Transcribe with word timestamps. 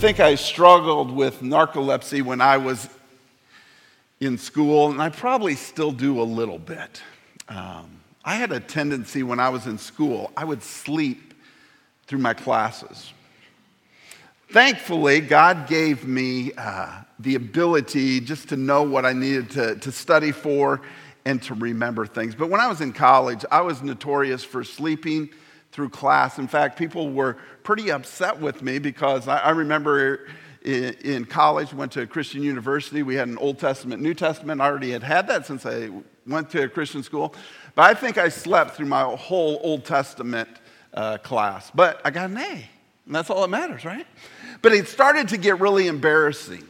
think 0.00 0.18
I 0.18 0.34
struggled 0.34 1.10
with 1.10 1.42
narcolepsy 1.42 2.22
when 2.22 2.40
I 2.40 2.56
was 2.56 2.88
in 4.18 4.38
school, 4.38 4.90
and 4.90 5.02
I 5.02 5.10
probably 5.10 5.54
still 5.54 5.92
do 5.92 6.22
a 6.22 6.24
little 6.24 6.58
bit. 6.58 7.02
Um, 7.50 8.00
I 8.24 8.36
had 8.36 8.50
a 8.50 8.60
tendency 8.60 9.22
when 9.22 9.38
I 9.38 9.50
was 9.50 9.66
in 9.66 9.76
school, 9.76 10.32
I 10.38 10.46
would 10.46 10.62
sleep 10.62 11.34
through 12.06 12.20
my 12.20 12.32
classes. 12.32 13.12
Thankfully, 14.48 15.20
God 15.20 15.68
gave 15.68 16.06
me 16.06 16.52
uh, 16.56 17.02
the 17.18 17.34
ability 17.34 18.20
just 18.20 18.48
to 18.48 18.56
know 18.56 18.82
what 18.82 19.04
I 19.04 19.12
needed 19.12 19.50
to, 19.50 19.76
to 19.76 19.92
study 19.92 20.32
for 20.32 20.80
and 21.26 21.42
to 21.42 21.52
remember 21.52 22.06
things. 22.06 22.34
But 22.34 22.48
when 22.48 22.62
I 22.62 22.68
was 22.68 22.80
in 22.80 22.94
college, 22.94 23.44
I 23.52 23.60
was 23.60 23.82
notorious 23.82 24.44
for 24.44 24.64
sleeping 24.64 25.28
through 25.72 25.90
class. 25.90 26.38
In 26.38 26.48
fact, 26.48 26.78
people 26.78 27.10
were 27.10 27.36
pretty 27.62 27.90
upset 27.90 28.40
with 28.40 28.62
me 28.62 28.78
because 28.78 29.28
I, 29.28 29.38
I 29.38 29.50
remember 29.50 30.26
in, 30.62 30.94
in, 31.02 31.24
college, 31.24 31.72
went 31.72 31.92
to 31.92 32.02
a 32.02 32.06
Christian 32.06 32.42
university. 32.42 33.02
We 33.02 33.14
had 33.14 33.28
an 33.28 33.38
Old 33.38 33.58
Testament, 33.58 34.02
New 34.02 34.14
Testament. 34.14 34.60
I 34.60 34.66
already 34.66 34.90
had 34.90 35.02
had 35.02 35.28
that 35.28 35.46
since 35.46 35.64
I 35.64 35.90
went 36.26 36.50
to 36.50 36.64
a 36.64 36.68
Christian 36.68 37.02
school. 37.02 37.34
But 37.74 37.82
I 37.82 37.94
think 37.94 38.18
I 38.18 38.28
slept 38.28 38.76
through 38.76 38.86
my 38.86 39.02
whole 39.02 39.60
Old 39.62 39.84
Testament 39.84 40.48
uh, 40.92 41.18
class. 41.18 41.70
But 41.74 42.00
I 42.04 42.10
got 42.10 42.30
an 42.30 42.38
A, 42.38 42.68
and 43.06 43.14
that's 43.14 43.30
all 43.30 43.42
that 43.42 43.48
matters, 43.48 43.84
right? 43.84 44.06
But 44.62 44.72
it 44.72 44.88
started 44.88 45.28
to 45.28 45.38
get 45.38 45.60
really 45.60 45.86
embarrassing. 45.86 46.68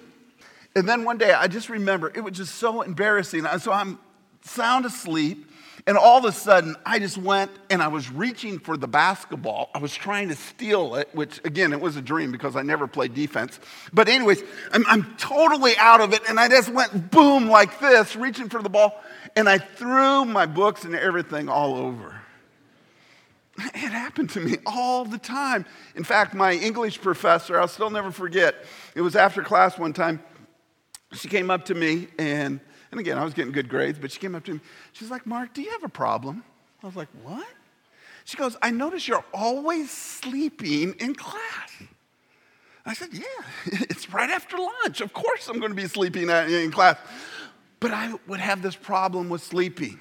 And 0.76 0.88
then 0.88 1.04
one 1.04 1.18
day, 1.18 1.32
I 1.32 1.48
just 1.48 1.68
remember 1.68 2.12
it 2.14 2.20
was 2.20 2.36
just 2.36 2.56
so 2.56 2.82
embarrassing. 2.82 3.44
So 3.58 3.72
I'm 3.72 3.98
sound 4.42 4.84
asleep. 4.84 5.49
And 5.86 5.96
all 5.96 6.18
of 6.18 6.24
a 6.24 6.32
sudden, 6.32 6.76
I 6.84 6.98
just 6.98 7.16
went 7.16 7.50
and 7.70 7.82
I 7.82 7.88
was 7.88 8.10
reaching 8.10 8.58
for 8.58 8.76
the 8.76 8.88
basketball. 8.88 9.70
I 9.74 9.78
was 9.78 9.94
trying 9.94 10.28
to 10.28 10.36
steal 10.36 10.94
it, 10.96 11.08
which 11.12 11.40
again, 11.44 11.72
it 11.72 11.80
was 11.80 11.96
a 11.96 12.02
dream 12.02 12.32
because 12.32 12.56
I 12.56 12.62
never 12.62 12.86
played 12.86 13.14
defense. 13.14 13.58
But, 13.92 14.08
anyways, 14.08 14.42
I'm, 14.72 14.84
I'm 14.86 15.16
totally 15.16 15.76
out 15.76 16.00
of 16.00 16.12
it. 16.12 16.22
And 16.28 16.38
I 16.38 16.48
just 16.48 16.68
went 16.70 17.10
boom 17.10 17.48
like 17.48 17.80
this, 17.80 18.14
reaching 18.16 18.48
for 18.48 18.62
the 18.62 18.68
ball. 18.68 19.02
And 19.36 19.48
I 19.48 19.58
threw 19.58 20.24
my 20.24 20.46
books 20.46 20.84
and 20.84 20.94
everything 20.94 21.48
all 21.48 21.76
over. 21.76 22.20
It 23.58 23.92
happened 23.92 24.30
to 24.30 24.40
me 24.40 24.56
all 24.64 25.04
the 25.04 25.18
time. 25.18 25.66
In 25.94 26.04
fact, 26.04 26.34
my 26.34 26.52
English 26.52 27.00
professor, 27.00 27.60
I'll 27.60 27.68
still 27.68 27.90
never 27.90 28.10
forget, 28.10 28.54
it 28.94 29.02
was 29.02 29.16
after 29.16 29.42
class 29.42 29.78
one 29.78 29.92
time. 29.92 30.22
She 31.12 31.28
came 31.28 31.50
up 31.50 31.66
to 31.66 31.74
me 31.74 32.08
and 32.18 32.60
and 32.90 33.00
again, 33.00 33.18
I 33.18 33.24
was 33.24 33.34
getting 33.34 33.52
good 33.52 33.68
grades, 33.68 33.98
but 33.98 34.10
she 34.10 34.18
came 34.18 34.34
up 34.34 34.44
to 34.44 34.54
me. 34.54 34.60
She's 34.92 35.10
like, 35.10 35.26
Mark, 35.26 35.54
do 35.54 35.62
you 35.62 35.70
have 35.70 35.84
a 35.84 35.88
problem? 35.88 36.42
I 36.82 36.86
was 36.86 36.96
like, 36.96 37.08
what? 37.22 37.46
She 38.24 38.36
goes, 38.36 38.56
I 38.62 38.70
notice 38.70 39.06
you're 39.06 39.24
always 39.32 39.90
sleeping 39.90 40.94
in 40.98 41.14
class. 41.14 41.82
I 42.84 42.94
said, 42.94 43.10
yeah, 43.12 43.22
it's 43.66 44.12
right 44.12 44.30
after 44.30 44.56
lunch. 44.56 45.00
Of 45.00 45.12
course 45.12 45.48
I'm 45.48 45.58
going 45.58 45.70
to 45.70 45.76
be 45.76 45.86
sleeping 45.86 46.28
in 46.28 46.70
class. 46.70 46.96
But 47.78 47.92
I 47.92 48.14
would 48.26 48.40
have 48.40 48.62
this 48.62 48.76
problem 48.76 49.28
with 49.28 49.42
sleeping. 49.42 49.98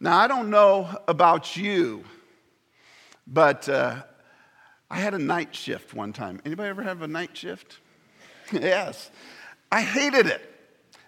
Now, 0.00 0.18
I 0.18 0.26
don't 0.26 0.50
know 0.50 0.88
about 1.08 1.56
you, 1.56 2.04
but 3.26 3.68
uh, 3.68 4.02
I 4.90 4.98
had 4.98 5.14
a 5.14 5.18
night 5.18 5.54
shift 5.54 5.94
one 5.94 6.12
time. 6.12 6.40
Anybody 6.44 6.68
ever 6.68 6.82
have 6.82 7.02
a 7.02 7.08
night 7.08 7.36
shift? 7.36 7.78
yes. 8.52 9.10
I 9.70 9.82
hated 9.82 10.26
it. 10.26 10.57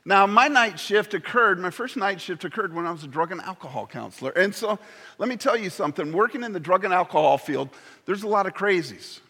Now, 0.04 0.26
my 0.26 0.48
night 0.48 0.80
shift 0.80 1.12
occurred, 1.12 1.58
my 1.58 1.70
first 1.70 1.96
night 1.96 2.20
shift 2.20 2.44
occurred 2.44 2.74
when 2.74 2.86
I 2.86 2.92
was 2.92 3.04
a 3.04 3.08
drug 3.08 3.32
and 3.32 3.40
alcohol 3.40 3.86
counselor. 3.86 4.30
And 4.30 4.54
so, 4.54 4.78
let 5.18 5.28
me 5.28 5.36
tell 5.36 5.56
you 5.56 5.68
something 5.68 6.12
working 6.12 6.42
in 6.42 6.52
the 6.52 6.60
drug 6.60 6.84
and 6.84 6.94
alcohol 6.94 7.36
field, 7.36 7.68
there's 8.06 8.22
a 8.22 8.28
lot 8.28 8.46
of 8.46 8.54
crazies. 8.54 9.20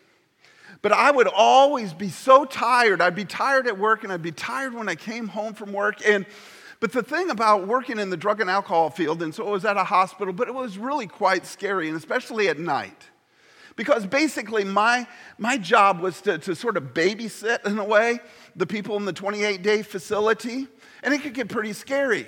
But 0.83 0.93
I 0.93 1.11
would 1.11 1.27
always 1.27 1.93
be 1.93 2.09
so 2.09 2.45
tired. 2.45 3.03
I'd 3.03 3.17
be 3.17 3.25
tired 3.25 3.67
at 3.67 3.79
work 3.79 4.05
and 4.05 4.13
I'd 4.13 4.23
be 4.23 4.33
tired 4.33 4.73
when 4.73 4.89
I 4.89 4.95
came 4.95 5.29
home 5.29 5.55
from 5.55 5.73
work. 5.73 6.07
And 6.07 6.25
but 6.81 6.93
the 6.93 7.03
thing 7.03 7.29
about 7.29 7.67
working 7.67 7.99
in 7.99 8.09
the 8.09 8.17
drug 8.17 8.41
and 8.41 8.49
alcohol 8.49 8.89
field, 8.89 9.23
and 9.23 9.35
so 9.35 9.47
it 9.47 9.51
was 9.51 9.67
at 9.67 9.77
a 9.77 9.85
hospital, 9.85 10.33
but 10.33 10.49
it 10.49 10.55
was 10.55 10.79
really 10.79 11.07
quite 11.07 11.45
scary, 11.45 11.89
and 11.89 11.97
especially 11.97 12.49
at 12.49 12.59
night. 12.59 13.11
Because 13.77 14.07
basically, 14.07 14.65
my, 14.65 15.07
my 15.39 15.57
job 15.57 16.01
was 16.01 16.21
to, 16.23 16.39
to 16.39 16.55
sort 16.55 16.77
of 16.77 16.95
babysit, 16.95 17.67
in 17.67 17.79
a 17.79 17.85
way, 17.85 18.19
the 18.57 18.67
people 18.67 18.97
in 18.97 19.05
the 19.05 19.13
28 19.13 19.63
day 19.63 19.83
facility, 19.83 20.67
and 21.03 21.15
it 21.15 21.23
could 21.23 21.35
get 21.35 21.49
pretty 21.49 21.73
scary. 21.73 22.27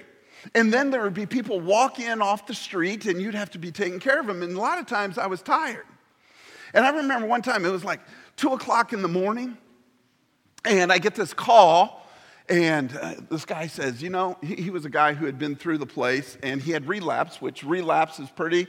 And 0.54 0.72
then 0.72 0.90
there 0.90 1.02
would 1.02 1.14
be 1.14 1.26
people 1.26 1.60
walk 1.60 2.00
in 2.00 2.20
off 2.20 2.46
the 2.46 2.54
street, 2.54 3.06
and 3.06 3.20
you'd 3.20 3.34
have 3.34 3.50
to 3.50 3.58
be 3.58 3.70
taking 3.70 4.00
care 4.00 4.20
of 4.20 4.26
them. 4.26 4.42
And 4.42 4.56
a 4.56 4.60
lot 4.60 4.78
of 4.78 4.86
times 4.86 5.18
I 5.18 5.26
was 5.26 5.42
tired. 5.42 5.86
And 6.74 6.84
I 6.84 6.90
remember 6.90 7.26
one 7.26 7.42
time 7.42 7.64
it 7.64 7.70
was 7.70 7.84
like 7.84 8.00
two 8.36 8.52
o'clock 8.52 8.92
in 8.92 9.02
the 9.02 9.08
morning, 9.08 9.56
and 10.64 10.92
I 10.92 10.98
get 10.98 11.14
this 11.14 11.34
call, 11.34 12.06
and 12.48 12.96
uh, 12.96 13.14
this 13.30 13.44
guy 13.44 13.66
says, 13.66 14.02
You 14.02 14.10
know, 14.10 14.36
he, 14.42 14.54
he 14.54 14.70
was 14.70 14.84
a 14.84 14.90
guy 14.90 15.14
who 15.14 15.26
had 15.26 15.38
been 15.38 15.54
through 15.54 15.78
the 15.78 15.86
place, 15.86 16.38
and 16.42 16.60
he 16.60 16.72
had 16.72 16.86
relapse, 16.88 17.40
which 17.40 17.62
relapse 17.62 18.18
is 18.18 18.30
pretty 18.30 18.66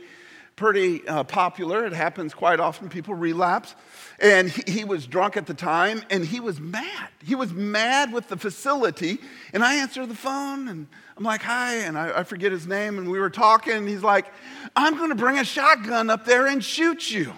pretty 0.56 1.08
uh, 1.08 1.24
popular. 1.24 1.86
It 1.86 1.94
happens 1.94 2.34
quite 2.34 2.59
often. 2.59 2.90
People 2.90 3.16
relapse. 3.16 3.75
And 4.19 4.50
he, 4.50 4.72
he, 4.72 4.84
was 4.84 5.08
drunk 5.08 5.36
at 5.36 5.47
the 5.47 5.53
time 5.53 6.03
and 6.09 6.24
he 6.24 6.40
was 6.40 6.59
mad. 6.59 7.09
He 7.24 7.36
was 7.36 7.52
mad 7.52 8.14
with 8.14 8.30
the 8.30 8.38
facility. 8.38 9.19
And 9.53 9.63
I 9.63 9.75
answer 9.75 10.06
the 10.06 10.16
phone 10.16 10.68
and 10.68 10.88
I'm 11.18 11.24
like, 11.24 11.42
hi. 11.42 11.75
And 11.78 11.97
I, 11.97 12.19
I 12.19 12.24
forget 12.24 12.52
his 12.52 12.68
name. 12.68 12.97
And 12.97 13.09
we 13.09 13.19
were 13.19 13.30
talking. 13.30 13.74
And 13.74 13.90
he's 13.90 14.03
like, 14.03 14.28
I'm 14.75 14.97
going 14.97 15.09
to 15.09 15.16
bring 15.16 15.40
a 15.40 15.44
shotgun 15.44 16.09
up 16.09 16.25
there 16.25 16.46
and 16.47 16.63
shoot 16.63 17.09
you. 17.09 17.34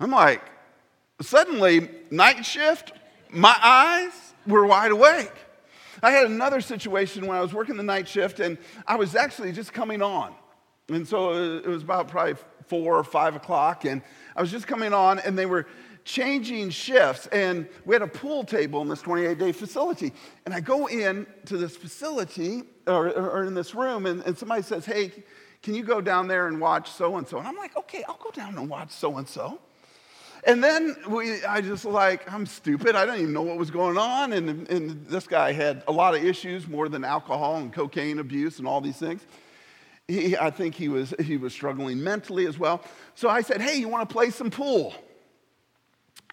I'm 0.00 0.10
like, 0.10 0.42
suddenly, 1.20 1.88
night 2.10 2.44
shift, 2.44 2.92
my 3.30 3.56
eyes 3.62 4.12
were 4.46 4.66
wide 4.66 4.90
awake. 4.90 5.32
I 6.02 6.10
had 6.10 6.26
another 6.26 6.60
situation 6.60 7.26
when 7.26 7.36
I 7.36 7.40
was 7.40 7.54
working 7.54 7.76
the 7.76 7.82
night 7.82 8.08
shift 8.08 8.40
and 8.40 8.58
I 8.86 8.96
was 8.96 9.14
actually 9.14 9.52
just 9.52 9.72
coming 9.72 10.02
on. 10.02 10.34
And 10.88 11.06
so 11.08 11.30
uh, 11.30 11.56
it 11.58 11.66
was 11.66 11.82
about 11.82 12.08
probably 12.08 12.34
four 12.66 12.98
or 12.98 13.04
five 13.04 13.36
o'clock, 13.36 13.84
and 13.84 14.02
I 14.36 14.40
was 14.42 14.50
just 14.50 14.66
coming 14.66 14.92
on, 14.92 15.18
and 15.18 15.38
they 15.38 15.46
were 15.46 15.66
changing 16.04 16.68
shifts, 16.68 17.26
and 17.28 17.66
we 17.86 17.94
had 17.94 18.02
a 18.02 18.06
pool 18.06 18.44
table 18.44 18.82
in 18.82 18.88
this 18.88 19.00
28 19.00 19.38
day 19.38 19.52
facility. 19.52 20.12
And 20.44 20.54
I 20.54 20.60
go 20.60 20.86
in 20.86 21.26
to 21.46 21.56
this 21.56 21.76
facility, 21.76 22.64
or, 22.86 23.08
or 23.10 23.44
in 23.44 23.54
this 23.54 23.74
room, 23.74 24.04
and, 24.04 24.22
and 24.24 24.36
somebody 24.36 24.62
says, 24.62 24.84
Hey, 24.84 25.12
can 25.62 25.74
you 25.74 25.82
go 25.82 26.02
down 26.02 26.28
there 26.28 26.48
and 26.48 26.60
watch 26.60 26.90
so 26.90 27.16
and 27.16 27.26
so? 27.26 27.38
And 27.38 27.48
I'm 27.48 27.56
like, 27.56 27.76
Okay, 27.76 28.04
I'll 28.06 28.20
go 28.22 28.30
down 28.30 28.58
and 28.58 28.68
watch 28.68 28.90
so 28.90 29.16
and 29.16 29.26
so. 29.26 29.60
And 30.46 30.62
then 30.62 30.94
we, 31.08 31.42
I 31.46 31.62
just 31.62 31.86
like, 31.86 32.30
I'm 32.30 32.44
stupid. 32.44 32.94
I 32.94 33.06
don't 33.06 33.18
even 33.18 33.32
know 33.32 33.40
what 33.40 33.56
was 33.56 33.70
going 33.70 33.96
on. 33.96 34.34
And, 34.34 34.68
and 34.68 35.06
this 35.06 35.26
guy 35.26 35.52
had 35.52 35.82
a 35.88 35.92
lot 35.92 36.14
of 36.14 36.22
issues, 36.22 36.68
more 36.68 36.90
than 36.90 37.02
alcohol 37.02 37.56
and 37.56 37.72
cocaine 37.72 38.18
abuse 38.18 38.58
and 38.58 38.68
all 38.68 38.82
these 38.82 38.98
things. 38.98 39.24
He, 40.08 40.36
I 40.36 40.50
think 40.50 40.74
he 40.74 40.88
was, 40.88 41.14
he 41.22 41.36
was 41.36 41.52
struggling 41.52 42.02
mentally 42.02 42.46
as 42.46 42.58
well. 42.58 42.82
So 43.14 43.28
I 43.28 43.40
said, 43.40 43.60
Hey, 43.60 43.78
you 43.78 43.88
want 43.88 44.08
to 44.08 44.12
play 44.12 44.30
some 44.30 44.50
pool? 44.50 44.94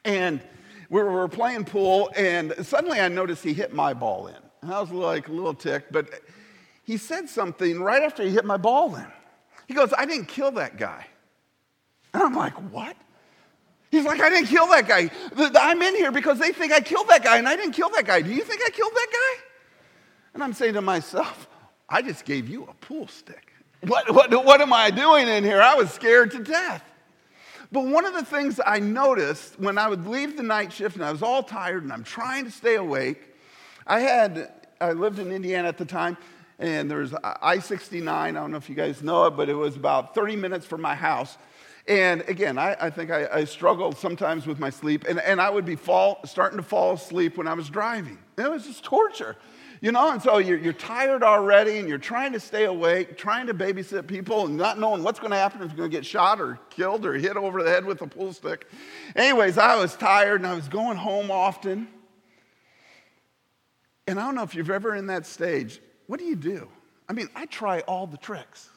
And 0.03 0.41
we 0.89 1.01
were 1.01 1.27
playing 1.27 1.65
pool, 1.65 2.11
and 2.17 2.53
suddenly 2.63 2.99
I 2.99 3.07
noticed 3.07 3.43
he 3.43 3.53
hit 3.53 3.73
my 3.73 3.93
ball 3.93 4.27
in. 4.27 4.35
And 4.61 4.73
I 4.73 4.81
was 4.81 4.91
like 4.91 5.29
a 5.29 5.31
little 5.31 5.53
ticked, 5.53 5.91
but 5.91 6.09
he 6.83 6.97
said 6.97 7.29
something 7.29 7.81
right 7.81 8.03
after 8.03 8.23
he 8.23 8.29
hit 8.31 8.43
my 8.43 8.57
ball 8.57 8.95
in. 8.95 9.07
He 9.67 9.73
goes, 9.73 9.93
I 9.97 10.05
didn't 10.05 10.25
kill 10.25 10.51
that 10.51 10.77
guy. 10.77 11.07
And 12.13 12.23
I'm 12.23 12.33
like, 12.33 12.53
What? 12.71 12.97
He's 13.89 14.05
like, 14.05 14.21
I 14.21 14.29
didn't 14.29 14.47
kill 14.47 14.67
that 14.67 14.87
guy. 14.87 15.11
I'm 15.37 15.81
in 15.81 15.95
here 15.95 16.13
because 16.13 16.39
they 16.39 16.53
think 16.53 16.71
I 16.71 16.79
killed 16.79 17.09
that 17.09 17.23
guy, 17.23 17.37
and 17.37 17.47
I 17.47 17.57
didn't 17.57 17.73
kill 17.73 17.89
that 17.89 18.05
guy. 18.05 18.21
Do 18.21 18.29
you 18.29 18.43
think 18.43 18.61
I 18.65 18.69
killed 18.69 18.93
that 18.93 19.07
guy? 19.11 19.43
And 20.33 20.43
I'm 20.43 20.53
saying 20.53 20.75
to 20.75 20.81
myself, 20.81 21.49
I 21.89 22.01
just 22.01 22.23
gave 22.23 22.47
you 22.47 22.63
a 22.65 22.73
pool 22.75 23.07
stick. 23.07 23.50
What, 23.81 24.13
what, 24.13 24.45
what 24.45 24.61
am 24.61 24.73
I 24.73 24.91
doing 24.91 25.27
in 25.27 25.43
here? 25.43 25.61
I 25.61 25.75
was 25.75 25.91
scared 25.91 26.31
to 26.31 26.39
death. 26.43 26.83
But 27.71 27.85
one 27.85 28.05
of 28.05 28.13
the 28.13 28.25
things 28.25 28.59
I 28.65 28.79
noticed 28.79 29.59
when 29.59 29.77
I 29.77 29.87
would 29.87 30.05
leave 30.05 30.37
the 30.37 30.43
night 30.43 30.73
shift 30.73 30.95
and 30.95 31.05
I 31.05 31.11
was 31.11 31.23
all 31.23 31.41
tired 31.41 31.83
and 31.83 31.91
I'm 31.91 32.03
trying 32.03 32.45
to 32.45 32.51
stay 32.51 32.75
awake, 32.75 33.21
I 33.87 34.01
had, 34.01 34.51
I 34.79 34.91
lived 34.91 35.19
in 35.19 35.31
Indiana 35.31 35.69
at 35.69 35.77
the 35.77 35.85
time, 35.85 36.17
and 36.59 36.91
there's 36.91 37.13
I 37.23 37.59
69. 37.59 38.07
I 38.07 38.39
don't 38.39 38.51
know 38.51 38.57
if 38.57 38.69
you 38.69 38.75
guys 38.75 39.01
know 39.01 39.25
it, 39.25 39.31
but 39.31 39.49
it 39.49 39.55
was 39.55 39.75
about 39.75 40.13
30 40.13 40.35
minutes 40.35 40.65
from 40.65 40.81
my 40.81 40.93
house. 40.93 41.37
And 41.87 42.21
again, 42.27 42.57
I, 42.59 42.75
I 42.79 42.89
think 42.91 43.09
I, 43.09 43.27
I, 43.31 43.43
struggled 43.45 43.97
sometimes 43.97 44.45
with 44.45 44.59
my 44.59 44.69
sleep, 44.69 45.05
and, 45.09 45.19
and 45.19 45.41
I 45.41 45.49
would 45.49 45.65
be 45.65 45.75
fall, 45.75 46.19
starting 46.25 46.57
to 46.57 46.63
fall 46.63 46.93
asleep 46.93 47.37
when 47.37 47.47
I 47.47 47.55
was 47.55 47.69
driving. 47.69 48.19
It 48.37 48.51
was 48.51 48.67
just 48.67 48.83
torture. 48.83 49.35
You 49.81 49.91
know, 49.91 50.11
and 50.11 50.21
so 50.21 50.37
you're, 50.37 50.59
you're 50.59 50.73
tired 50.73 51.23
already 51.23 51.79
and 51.79 51.89
you're 51.89 51.97
trying 51.97 52.33
to 52.33 52.39
stay 52.39 52.65
awake, 52.65 53.17
trying 53.17 53.47
to 53.47 53.53
babysit 53.53 54.05
people 54.05 54.45
and 54.45 54.55
not 54.55 54.77
knowing 54.77 55.01
what's 55.01 55.19
going 55.19 55.31
to 55.31 55.37
happen 55.37 55.61
if 55.63 55.69
you're 55.69 55.77
going 55.77 55.89
to 55.89 55.97
get 55.97 56.05
shot 56.05 56.39
or 56.39 56.59
killed 56.69 57.03
or 57.03 57.15
hit 57.15 57.35
over 57.35 57.63
the 57.63 57.69
head 57.69 57.83
with 57.83 57.99
a 58.03 58.07
pool 58.07 58.31
stick. 58.31 58.67
Anyways, 59.15 59.57
I 59.57 59.77
was 59.77 59.95
tired 59.95 60.41
and 60.41 60.47
I 60.47 60.53
was 60.53 60.67
going 60.67 60.97
home 60.97 61.31
often. 61.31 61.87
And 64.05 64.19
I 64.19 64.25
don't 64.25 64.35
know 64.35 64.43
if 64.43 64.53
you've 64.53 64.69
ever 64.69 64.95
in 64.95 65.07
that 65.07 65.25
stage, 65.25 65.81
what 66.05 66.19
do 66.19 66.25
you 66.25 66.35
do? 66.35 66.67
I 67.09 67.13
mean, 67.13 67.29
I 67.35 67.47
try 67.47 67.79
all 67.81 68.05
the 68.05 68.17
tricks 68.17 68.69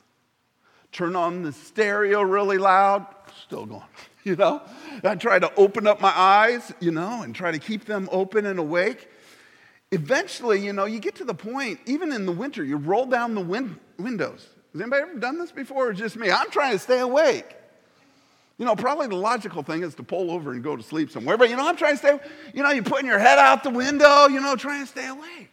turn 0.94 1.16
on 1.16 1.42
the 1.42 1.52
stereo 1.52 2.22
really 2.22 2.56
loud, 2.56 3.04
still 3.44 3.66
going, 3.66 3.82
you 4.24 4.36
know. 4.36 4.62
I 5.02 5.16
try 5.16 5.38
to 5.38 5.52
open 5.56 5.86
up 5.86 6.00
my 6.00 6.12
eyes, 6.16 6.72
you 6.80 6.92
know, 6.92 7.22
and 7.22 7.34
try 7.34 7.50
to 7.50 7.58
keep 7.58 7.84
them 7.84 8.08
open 8.10 8.46
and 8.46 8.58
awake. 8.58 9.08
Eventually, 9.94 10.64
you 10.64 10.72
know, 10.72 10.84
you 10.84 10.98
get 10.98 11.14
to 11.16 11.24
the 11.24 11.34
point, 11.34 11.80
even 11.86 12.12
in 12.12 12.26
the 12.26 12.32
winter, 12.32 12.64
you 12.64 12.76
roll 12.76 13.06
down 13.06 13.34
the 13.34 13.40
win- 13.40 13.78
windows. 13.98 14.46
Has 14.72 14.80
anybody 14.80 15.02
ever 15.02 15.18
done 15.18 15.38
this 15.38 15.52
before 15.52 15.88
or 15.88 15.92
just 15.92 16.16
me? 16.16 16.30
I'm 16.30 16.50
trying 16.50 16.72
to 16.72 16.78
stay 16.78 17.00
awake. 17.00 17.46
You 18.58 18.64
know, 18.64 18.76
probably 18.76 19.06
the 19.08 19.16
logical 19.16 19.62
thing 19.62 19.82
is 19.82 19.94
to 19.96 20.02
pull 20.02 20.30
over 20.30 20.52
and 20.52 20.62
go 20.62 20.76
to 20.76 20.82
sleep 20.82 21.10
somewhere, 21.10 21.36
but 21.36 21.50
you 21.50 21.56
know, 21.56 21.66
I'm 21.66 21.76
trying 21.76 21.94
to 21.94 21.98
stay, 21.98 22.18
you 22.52 22.62
know, 22.62 22.70
you're 22.70 22.84
putting 22.84 23.06
your 23.06 23.18
head 23.18 23.38
out 23.38 23.64
the 23.64 23.70
window, 23.70 24.26
you 24.26 24.40
know, 24.40 24.54
trying 24.54 24.82
to 24.84 24.90
stay 24.90 25.08
awake. 25.08 25.50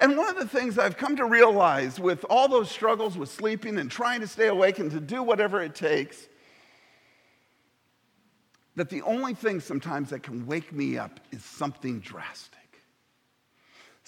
And 0.00 0.16
one 0.16 0.28
of 0.28 0.36
the 0.36 0.48
things 0.48 0.76
I've 0.76 0.96
come 0.96 1.16
to 1.16 1.24
realize 1.24 2.00
with 2.00 2.24
all 2.28 2.48
those 2.48 2.68
struggles 2.68 3.16
with 3.16 3.30
sleeping 3.30 3.78
and 3.78 3.90
trying 3.90 4.20
to 4.22 4.26
stay 4.26 4.48
awake 4.48 4.80
and 4.80 4.90
to 4.90 5.00
do 5.00 5.22
whatever 5.22 5.62
it 5.62 5.74
takes, 5.74 6.26
that 8.76 8.90
the 8.90 9.02
only 9.02 9.34
thing 9.34 9.60
sometimes 9.60 10.10
that 10.10 10.24
can 10.24 10.46
wake 10.46 10.72
me 10.72 10.98
up 10.98 11.20
is 11.30 11.44
something 11.44 12.00
drastic, 12.00 12.53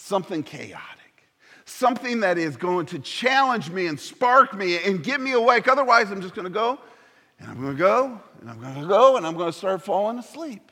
something 0.06 0.44
chaotic, 0.44 1.24
something 1.64 2.20
that 2.20 2.38
is 2.38 2.56
going 2.56 2.86
to 2.86 2.98
challenge 3.00 3.70
me 3.70 3.86
and 3.88 3.98
spark 3.98 4.54
me 4.54 4.78
and 4.84 5.02
get 5.02 5.20
me 5.20 5.32
awake. 5.32 5.66
Otherwise, 5.66 6.12
I'm 6.12 6.20
just 6.20 6.34
going 6.34 6.44
to 6.44 6.50
go 6.50 6.78
and 7.40 7.50
I'm 7.50 7.60
going 7.60 7.76
to 7.76 7.78
go 7.78 8.20
and 8.40 8.48
I'm 8.48 8.60
going 8.60 8.80
to 8.80 8.86
go 8.86 9.16
and 9.16 9.26
I'm 9.26 9.36
going 9.36 9.50
to 9.50 9.58
start 9.58 9.82
falling 9.82 10.18
asleep. 10.18 10.70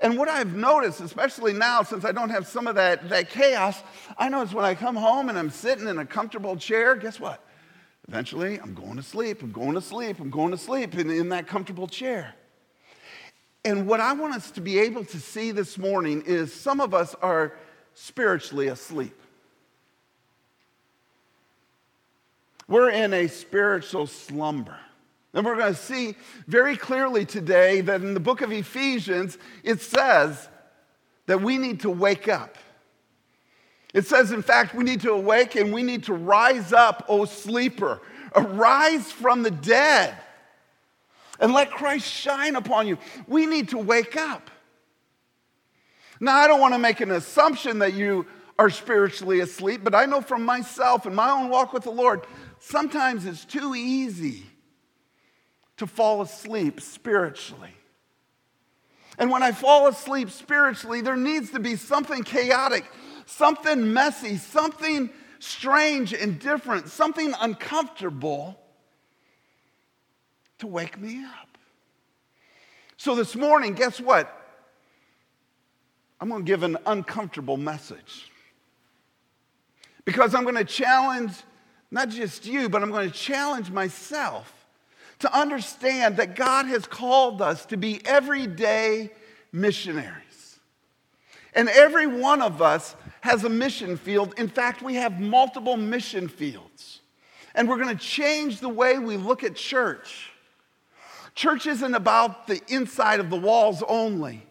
And 0.00 0.16
what 0.16 0.28
I've 0.28 0.54
noticed, 0.54 1.00
especially 1.00 1.54
now 1.54 1.82
since 1.82 2.04
I 2.04 2.12
don't 2.12 2.28
have 2.30 2.46
some 2.46 2.68
of 2.68 2.76
that, 2.76 3.08
that 3.08 3.30
chaos, 3.30 3.82
I 4.16 4.28
notice 4.28 4.54
when 4.54 4.64
I 4.64 4.76
come 4.76 4.94
home 4.94 5.28
and 5.28 5.36
I'm 5.36 5.50
sitting 5.50 5.88
in 5.88 5.98
a 5.98 6.06
comfortable 6.06 6.54
chair, 6.56 6.94
guess 6.94 7.18
what? 7.18 7.42
Eventually, 8.06 8.60
I'm 8.60 8.74
going 8.74 8.94
to 8.94 9.02
sleep, 9.02 9.42
I'm 9.42 9.50
going 9.50 9.74
to 9.74 9.80
sleep, 9.80 10.20
I'm 10.20 10.30
going 10.30 10.52
to 10.52 10.58
sleep 10.58 10.94
in, 10.94 11.10
in 11.10 11.30
that 11.30 11.48
comfortable 11.48 11.88
chair. 11.88 12.34
And 13.64 13.88
what 13.88 13.98
I 13.98 14.12
want 14.12 14.34
us 14.34 14.52
to 14.52 14.60
be 14.60 14.78
able 14.78 15.04
to 15.06 15.18
see 15.18 15.50
this 15.50 15.76
morning 15.76 16.22
is 16.24 16.54
some 16.54 16.80
of 16.80 16.94
us 16.94 17.16
are 17.20 17.54
spiritually 17.98 18.68
asleep. 18.68 19.18
We're 22.68 22.90
in 22.90 23.14
a 23.14 23.26
spiritual 23.26 24.06
slumber. 24.06 24.76
And 25.32 25.44
we're 25.44 25.56
going 25.56 25.74
to 25.74 25.80
see 25.80 26.14
very 26.46 26.76
clearly 26.76 27.24
today 27.24 27.80
that 27.80 28.02
in 28.02 28.12
the 28.12 28.20
book 28.20 28.42
of 28.42 28.52
Ephesians, 28.52 29.38
it 29.62 29.80
says 29.80 30.48
that 31.24 31.40
we 31.40 31.56
need 31.56 31.80
to 31.80 31.90
wake 31.90 32.28
up. 32.28 32.56
It 33.94 34.06
says, 34.06 34.30
in 34.30 34.42
fact, 34.42 34.74
we 34.74 34.84
need 34.84 35.00
to 35.00 35.12
awake 35.12 35.56
and 35.56 35.72
we 35.72 35.82
need 35.82 36.04
to 36.04 36.12
rise 36.12 36.72
up, 36.74 37.06
O 37.08 37.24
sleeper. 37.24 38.02
Arise 38.34 39.10
from 39.10 39.42
the 39.42 39.50
dead 39.50 40.14
and 41.40 41.54
let 41.54 41.70
Christ 41.70 42.06
shine 42.06 42.56
upon 42.56 42.86
you. 42.88 42.98
We 43.26 43.46
need 43.46 43.70
to 43.70 43.78
wake 43.78 44.16
up. 44.16 44.50
Now, 46.20 46.36
I 46.36 46.46
don't 46.46 46.60
want 46.60 46.74
to 46.74 46.78
make 46.78 47.00
an 47.00 47.10
assumption 47.10 47.80
that 47.80 47.94
you 47.94 48.26
are 48.58 48.70
spiritually 48.70 49.40
asleep, 49.40 49.82
but 49.84 49.94
I 49.94 50.06
know 50.06 50.20
from 50.20 50.44
myself 50.44 51.04
and 51.06 51.14
my 51.14 51.30
own 51.30 51.50
walk 51.50 51.72
with 51.72 51.82
the 51.82 51.90
Lord, 51.90 52.26
sometimes 52.58 53.26
it's 53.26 53.44
too 53.44 53.74
easy 53.74 54.44
to 55.76 55.86
fall 55.86 56.22
asleep 56.22 56.80
spiritually. 56.80 57.74
And 59.18 59.30
when 59.30 59.42
I 59.42 59.52
fall 59.52 59.86
asleep 59.88 60.30
spiritually, 60.30 61.00
there 61.00 61.16
needs 61.16 61.50
to 61.50 61.60
be 61.60 61.76
something 61.76 62.22
chaotic, 62.22 62.84
something 63.26 63.92
messy, 63.92 64.36
something 64.36 65.10
strange 65.38 66.12
and 66.12 66.38
different, 66.38 66.88
something 66.88 67.34
uncomfortable 67.40 68.58
to 70.58 70.66
wake 70.66 70.98
me 70.98 71.24
up. 71.24 71.58
So 72.96 73.14
this 73.14 73.36
morning, 73.36 73.74
guess 73.74 74.00
what? 74.00 74.45
I'm 76.20 76.28
going 76.28 76.44
to 76.44 76.46
give 76.46 76.62
an 76.62 76.78
uncomfortable 76.86 77.56
message. 77.56 78.30
Because 80.04 80.34
I'm 80.34 80.44
going 80.44 80.56
to 80.56 80.64
challenge 80.64 81.32
not 81.90 82.08
just 82.08 82.46
you, 82.46 82.68
but 82.68 82.82
I'm 82.82 82.90
going 82.90 83.10
to 83.10 83.16
challenge 83.16 83.70
myself 83.70 84.52
to 85.20 85.36
understand 85.36 86.16
that 86.18 86.36
God 86.36 86.66
has 86.66 86.86
called 86.86 87.40
us 87.40 87.66
to 87.66 87.76
be 87.76 88.00
everyday 88.04 89.10
missionaries. 89.52 90.58
And 91.54 91.68
every 91.70 92.06
one 92.06 92.42
of 92.42 92.60
us 92.60 92.94
has 93.22 93.44
a 93.44 93.48
mission 93.48 93.96
field. 93.96 94.34
In 94.36 94.48
fact, 94.48 94.82
we 94.82 94.94
have 94.96 95.20
multiple 95.20 95.76
mission 95.76 96.28
fields. 96.28 97.00
And 97.54 97.68
we're 97.68 97.82
going 97.82 97.96
to 97.96 98.04
change 98.04 98.60
the 98.60 98.68
way 98.68 98.98
we 98.98 99.16
look 99.16 99.42
at 99.42 99.56
church. 99.56 100.30
Church 101.34 101.66
isn't 101.66 101.94
about 101.94 102.46
the 102.46 102.60
inside 102.68 103.20
of 103.20 103.30
the 103.30 103.36
walls 103.36 103.82
only. 103.88 104.46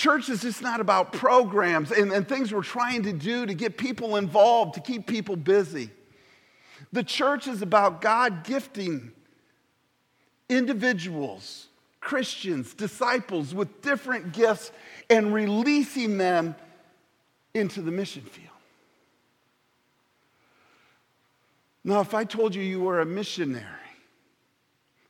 Church 0.00 0.30
is 0.30 0.40
just 0.40 0.62
not 0.62 0.80
about 0.80 1.12
programs 1.12 1.90
and, 1.90 2.10
and 2.10 2.26
things 2.26 2.54
we're 2.54 2.62
trying 2.62 3.02
to 3.02 3.12
do 3.12 3.44
to 3.44 3.52
get 3.52 3.76
people 3.76 4.16
involved, 4.16 4.72
to 4.76 4.80
keep 4.80 5.06
people 5.06 5.36
busy. 5.36 5.90
The 6.90 7.04
church 7.04 7.46
is 7.46 7.60
about 7.60 8.00
God 8.00 8.42
gifting 8.42 9.12
individuals, 10.48 11.66
Christians, 12.00 12.72
disciples 12.72 13.54
with 13.54 13.82
different 13.82 14.32
gifts 14.32 14.72
and 15.10 15.34
releasing 15.34 16.16
them 16.16 16.54
into 17.52 17.82
the 17.82 17.90
mission 17.90 18.22
field. 18.22 18.48
Now, 21.84 22.00
if 22.00 22.14
I 22.14 22.24
told 22.24 22.54
you 22.54 22.62
you 22.62 22.80
were 22.80 23.00
a 23.00 23.06
missionary, 23.06 23.66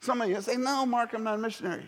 some 0.01 0.21
of 0.21 0.29
you 0.29 0.41
say, 0.41 0.57
No, 0.57 0.85
Mark, 0.85 1.13
I'm 1.13 1.23
not 1.23 1.37
a 1.37 1.39
missionary. 1.39 1.87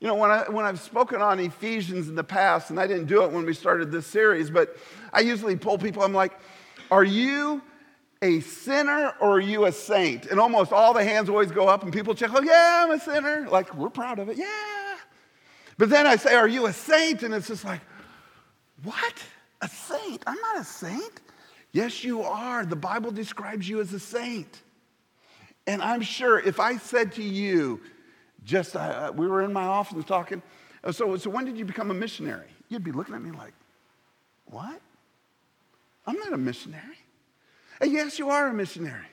You 0.00 0.08
know, 0.08 0.14
when, 0.14 0.30
I, 0.30 0.48
when 0.48 0.64
I've 0.64 0.80
spoken 0.80 1.20
on 1.20 1.38
Ephesians 1.38 2.08
in 2.08 2.14
the 2.14 2.24
past, 2.24 2.70
and 2.70 2.80
I 2.80 2.86
didn't 2.86 3.06
do 3.06 3.22
it 3.22 3.30
when 3.30 3.44
we 3.44 3.52
started 3.52 3.92
this 3.92 4.06
series, 4.06 4.50
but 4.50 4.76
I 5.12 5.20
usually 5.20 5.56
pull 5.56 5.76
people, 5.76 6.02
I'm 6.02 6.14
like, 6.14 6.32
Are 6.90 7.04
you 7.04 7.62
a 8.22 8.40
sinner 8.40 9.14
or 9.20 9.32
are 9.32 9.40
you 9.40 9.66
a 9.66 9.72
saint? 9.72 10.26
And 10.26 10.40
almost 10.40 10.72
all 10.72 10.92
the 10.92 11.04
hands 11.04 11.28
always 11.28 11.50
go 11.50 11.68
up 11.68 11.82
and 11.82 11.92
people 11.92 12.14
check, 12.14 12.30
oh, 12.34 12.42
yeah, 12.42 12.84
I'm 12.84 12.90
a 12.90 13.00
sinner. 13.00 13.46
Like, 13.48 13.74
we're 13.74 13.90
proud 13.90 14.18
of 14.18 14.28
it. 14.28 14.36
Yeah. 14.36 14.96
But 15.78 15.88
then 15.88 16.06
I 16.06 16.16
say, 16.16 16.34
are 16.34 16.48
you 16.48 16.66
a 16.66 16.72
saint? 16.72 17.22
And 17.22 17.32
it's 17.32 17.48
just 17.48 17.64
like, 17.64 17.80
what? 18.82 19.14
A 19.62 19.68
saint? 19.68 20.22
I'm 20.26 20.36
not 20.36 20.60
a 20.60 20.64
saint. 20.64 21.20
Yes, 21.72 22.04
you 22.04 22.22
are. 22.22 22.66
The 22.66 22.76
Bible 22.76 23.10
describes 23.10 23.68
you 23.68 23.80
as 23.80 23.92
a 23.92 24.00
saint. 24.00 24.62
And 25.66 25.82
I'm 25.82 26.02
sure 26.02 26.38
if 26.38 26.58
I 26.58 26.76
said 26.76 27.12
to 27.12 27.22
you, 27.22 27.80
just 28.44 28.76
uh, 28.76 29.12
we 29.14 29.26
were 29.26 29.42
in 29.42 29.52
my 29.52 29.64
office 29.64 30.04
talking, 30.04 30.42
so, 30.90 31.16
so 31.16 31.30
when 31.30 31.44
did 31.44 31.58
you 31.58 31.64
become 31.64 31.90
a 31.90 31.94
missionary? 31.94 32.48
You'd 32.68 32.84
be 32.84 32.92
looking 32.92 33.14
at 33.14 33.22
me 33.22 33.30
like, 33.32 33.52
what? 34.46 34.80
I'm 36.06 36.16
not 36.16 36.32
a 36.32 36.38
missionary. 36.38 36.98
And 37.80 37.92
yes, 37.92 38.18
you 38.18 38.30
are 38.30 38.48
a 38.48 38.54
missionary. 38.54 39.06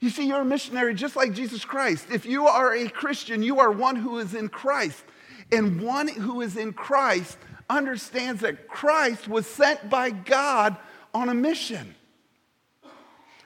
You 0.00 0.10
see, 0.10 0.26
you're 0.26 0.42
a 0.42 0.44
missionary 0.44 0.94
just 0.94 1.16
like 1.16 1.32
Jesus 1.32 1.64
Christ. 1.64 2.06
If 2.12 2.26
you 2.26 2.46
are 2.46 2.74
a 2.74 2.88
Christian, 2.88 3.42
you 3.42 3.60
are 3.60 3.70
one 3.70 3.96
who 3.96 4.18
is 4.18 4.34
in 4.34 4.48
Christ. 4.48 5.02
And 5.50 5.80
one 5.80 6.08
who 6.08 6.40
is 6.42 6.56
in 6.56 6.72
Christ 6.72 7.38
understands 7.68 8.42
that 8.42 8.68
Christ 8.68 9.28
was 9.28 9.46
sent 9.46 9.88
by 9.88 10.10
God 10.10 10.76
on 11.14 11.28
a 11.28 11.34
mission. 11.34 11.94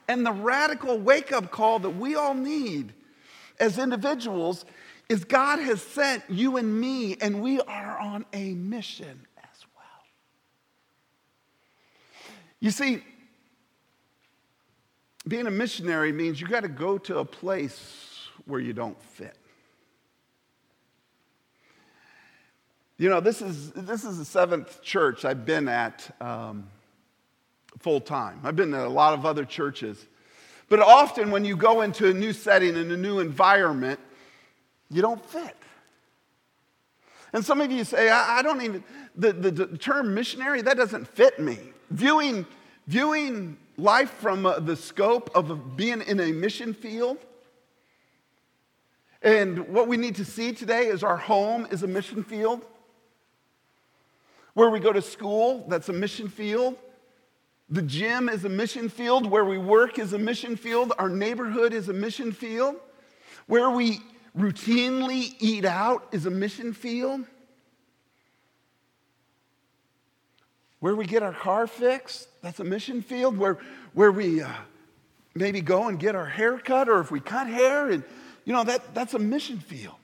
And 0.09 0.26
the 0.26 0.33
radical 0.33 0.99
wake 0.99 1.31
up 1.31 1.50
call 1.50 1.79
that 1.81 1.90
we 1.90 2.17
all 2.17 2.35
need 2.35 2.93
as 3.61 3.79
individuals 3.79 4.64
is 5.09 5.25
God 5.25 5.59
has 5.59 5.83
sent 5.83 6.25
you 6.29 6.57
and 6.57 6.81
me, 6.81 7.17
and 7.21 7.43
we 7.43 7.61
are 7.61 7.99
on 7.99 8.25
a 8.33 8.55
mission 8.55 9.26
as 9.38 9.64
well. 9.76 10.05
You 12.61 12.71
see, 12.71 13.02
being 15.29 15.47
a 15.47 15.50
missionary 15.50 16.12
means 16.12 16.40
you 16.40 16.47
got 16.47 16.62
to 16.62 16.69
go 16.69 16.97
to 16.99 17.19
a 17.19 17.25
place 17.25 18.29
where 18.47 18.61
you 18.61 18.73
don't 18.73 19.00
fit. 19.02 19.37
You 22.97 23.09
know, 23.09 23.21
this 23.21 23.40
is, 23.40 23.73
this 23.73 24.05
is 24.05 24.19
the 24.19 24.25
seventh 24.25 24.83
church 24.83 25.25
I've 25.25 25.47
been 25.47 25.69
at 25.69 26.14
um, 26.21 26.69
full 27.79 28.00
time. 28.00 28.40
I've 28.45 28.57
been 28.57 28.75
at 28.75 28.87
a 28.87 28.90
lot 28.90 29.14
of 29.14 29.25
other 29.25 29.45
churches. 29.45 30.07
But 30.71 30.79
often 30.81 31.33
when 31.33 31.45
you 31.45 31.57
go 31.57 31.83
into 31.83 32.09
a 32.09 32.15
new 32.15 32.33
setting 32.33 32.77
and 32.77 32.91
a 32.93 32.97
new 32.97 33.19
environment, 33.19 34.00
you 34.89 35.03
don't 35.03 35.23
fit. 35.27 35.57
And 37.33 37.45
some 37.45 37.61
of 37.61 37.71
you 37.71 37.85
say, 37.85 38.09
I, 38.09 38.39
I 38.39 38.43
don't 38.43 38.62
even, 38.62 38.85
the, 39.17 39.33
the, 39.33 39.50
the 39.50 39.79
term 39.79 40.15
missionary, 40.15 40.62
that 40.62 40.77
doesn't 40.77 41.07
fit 41.09 41.41
me. 41.41 41.59
Viewing, 41.91 42.47
viewing 42.87 43.59
life 43.77 44.11
from 44.11 44.47
uh, 44.47 44.61
the 44.61 44.77
scope 44.77 45.29
of 45.35 45.77
being 45.77 46.03
in 46.03 46.21
a 46.21 46.31
mission 46.31 46.73
field. 46.73 47.19
And 49.23 49.69
what 49.69 49.89
we 49.89 49.97
need 49.97 50.15
to 50.17 50.25
see 50.25 50.53
today 50.53 50.87
is 50.87 51.03
our 51.03 51.17
home 51.17 51.67
is 51.73 51.83
a 51.83 51.89
mission 51.89 52.23
field. 52.23 52.65
Where 54.55 54.71
we 54.71 54.79
go 54.79 54.93
to 54.93 55.03
school, 55.03 55.67
that's 55.69 55.89
a 55.89 55.93
mission 55.93 56.29
field. 56.29 56.77
The 57.71 57.83
gym 57.83 58.29
is 58.29 58.45
a 58.45 58.49
mission 58.49 58.89
field. 58.89 59.31
Where 59.31 59.45
we 59.45 59.57
work 59.57 59.99
is 59.99 60.12
a 60.12 60.19
mission 60.19 60.57
field. 60.57 60.93
Our 60.99 61.09
neighborhood 61.09 61.73
is 61.73 61.89
a 61.89 61.93
mission 61.93 62.33
field. 62.33 62.77
Where 63.47 63.71
we 63.71 64.00
routinely 64.37 65.35
eat 65.39 65.65
out 65.65 66.09
is 66.11 66.27
a 66.27 66.31
mission 66.31 66.73
field. 66.73 67.25
Where 70.81 70.97
we 70.97 71.05
get 71.05 71.23
our 71.23 71.33
car 71.33 71.67
fixed, 71.67 72.29
that's 72.43 72.59
a 72.59 72.65
mission 72.65 73.03
field. 73.03 73.37
Where, 73.37 73.59
where 73.93 74.11
we 74.11 74.43
uh, 74.43 74.50
maybe 75.35 75.61
go 75.61 75.89
and 75.89 75.99
get 75.99 76.17
our 76.17 76.27
hair 76.27 76.59
cut, 76.59 76.89
or 76.89 77.00
if 77.00 77.11
we 77.11 77.21
cut 77.21 77.47
hair, 77.47 77.91
and 77.91 78.03
you 78.45 78.53
know, 78.53 78.65
that, 78.65 78.95
that's 78.95 79.15
a 79.15 79.19
mission 79.19 79.59
field. 79.59 79.95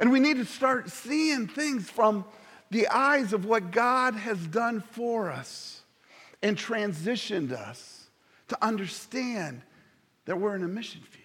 And 0.00 0.10
we 0.10 0.20
need 0.20 0.38
to 0.38 0.44
start 0.44 0.90
seeing 0.90 1.48
things 1.48 1.90
from 1.90 2.24
the 2.70 2.88
eyes 2.88 3.32
of 3.32 3.44
what 3.44 3.72
God 3.72 4.14
has 4.14 4.38
done 4.46 4.80
for 4.80 5.30
us 5.30 5.73
and 6.44 6.58
transitioned 6.58 7.52
us 7.52 8.08
to 8.48 8.64
understand 8.64 9.62
that 10.26 10.38
we're 10.38 10.54
in 10.54 10.62
a 10.62 10.68
mission 10.68 11.00
field. 11.00 11.24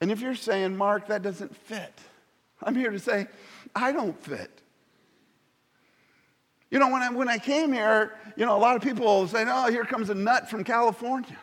And 0.00 0.10
if 0.10 0.22
you're 0.22 0.34
saying, 0.34 0.78
Mark, 0.78 1.08
that 1.08 1.22
doesn't 1.22 1.54
fit, 1.54 1.92
I'm 2.62 2.74
here 2.74 2.90
to 2.90 2.98
say, 2.98 3.28
I 3.76 3.92
don't 3.92 4.18
fit. 4.20 4.50
You 6.70 6.78
know, 6.78 6.88
when 6.88 7.02
I, 7.02 7.10
when 7.10 7.28
I 7.28 7.36
came 7.36 7.70
here, 7.70 8.14
you 8.34 8.46
know, 8.46 8.56
a 8.56 8.58
lot 8.58 8.76
of 8.76 8.82
people 8.82 9.28
say, 9.28 9.44
oh, 9.46 9.70
here 9.70 9.84
comes 9.84 10.08
a 10.08 10.14
nut 10.14 10.48
from 10.48 10.64
California. 10.64 11.38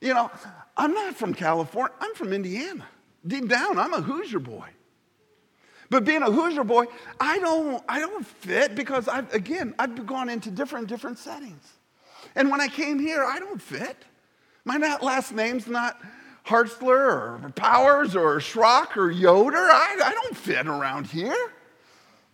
You 0.00 0.14
know, 0.14 0.30
I'm 0.78 0.94
not 0.94 1.14
from 1.14 1.34
California, 1.34 1.94
I'm 2.00 2.14
from 2.14 2.32
Indiana. 2.32 2.86
Deep 3.26 3.48
down, 3.48 3.78
I'm 3.78 3.92
a 3.92 4.00
Hoosier 4.00 4.38
boy. 4.38 4.68
But 5.90 6.04
being 6.04 6.22
a 6.22 6.30
Hoosier 6.30 6.64
boy, 6.64 6.86
I 7.18 7.40
don't, 7.40 7.82
I 7.88 7.98
don't 7.98 8.24
fit 8.24 8.76
because 8.76 9.08
I've, 9.08 9.32
again, 9.34 9.74
I've 9.78 10.06
gone 10.06 10.28
into 10.28 10.50
different, 10.50 10.86
different 10.86 11.18
settings. 11.18 11.64
And 12.36 12.50
when 12.50 12.60
I 12.60 12.68
came 12.68 13.00
here, 13.00 13.24
I 13.24 13.40
don't 13.40 13.60
fit. 13.60 13.96
My 14.64 14.76
last 15.02 15.32
name's 15.32 15.66
not 15.66 16.00
Hartzler 16.46 17.44
or 17.44 17.52
Powers 17.56 18.14
or 18.14 18.36
Schrock 18.38 18.96
or 18.96 19.10
Yoder. 19.10 19.58
I, 19.58 19.96
I 20.04 20.12
don't 20.12 20.36
fit 20.36 20.66
around 20.66 21.08
here. 21.08 21.36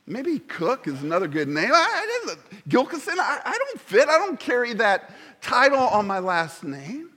Maybe 0.07 0.39
Cook 0.39 0.87
is 0.87 1.03
another 1.03 1.27
good 1.27 1.49
name. 1.49 1.71
I, 1.73 2.29
I, 2.29 2.35
Gilkison, 2.69 3.19
I, 3.19 3.41
I 3.45 3.59
don't 3.59 3.81
fit. 3.81 4.09
I 4.09 4.19
don't 4.19 4.39
carry 4.39 4.75
that 4.75 5.15
title 5.41 5.79
on 5.79 6.07
my 6.07 6.19
last 6.19 6.63
name. 6.63 7.11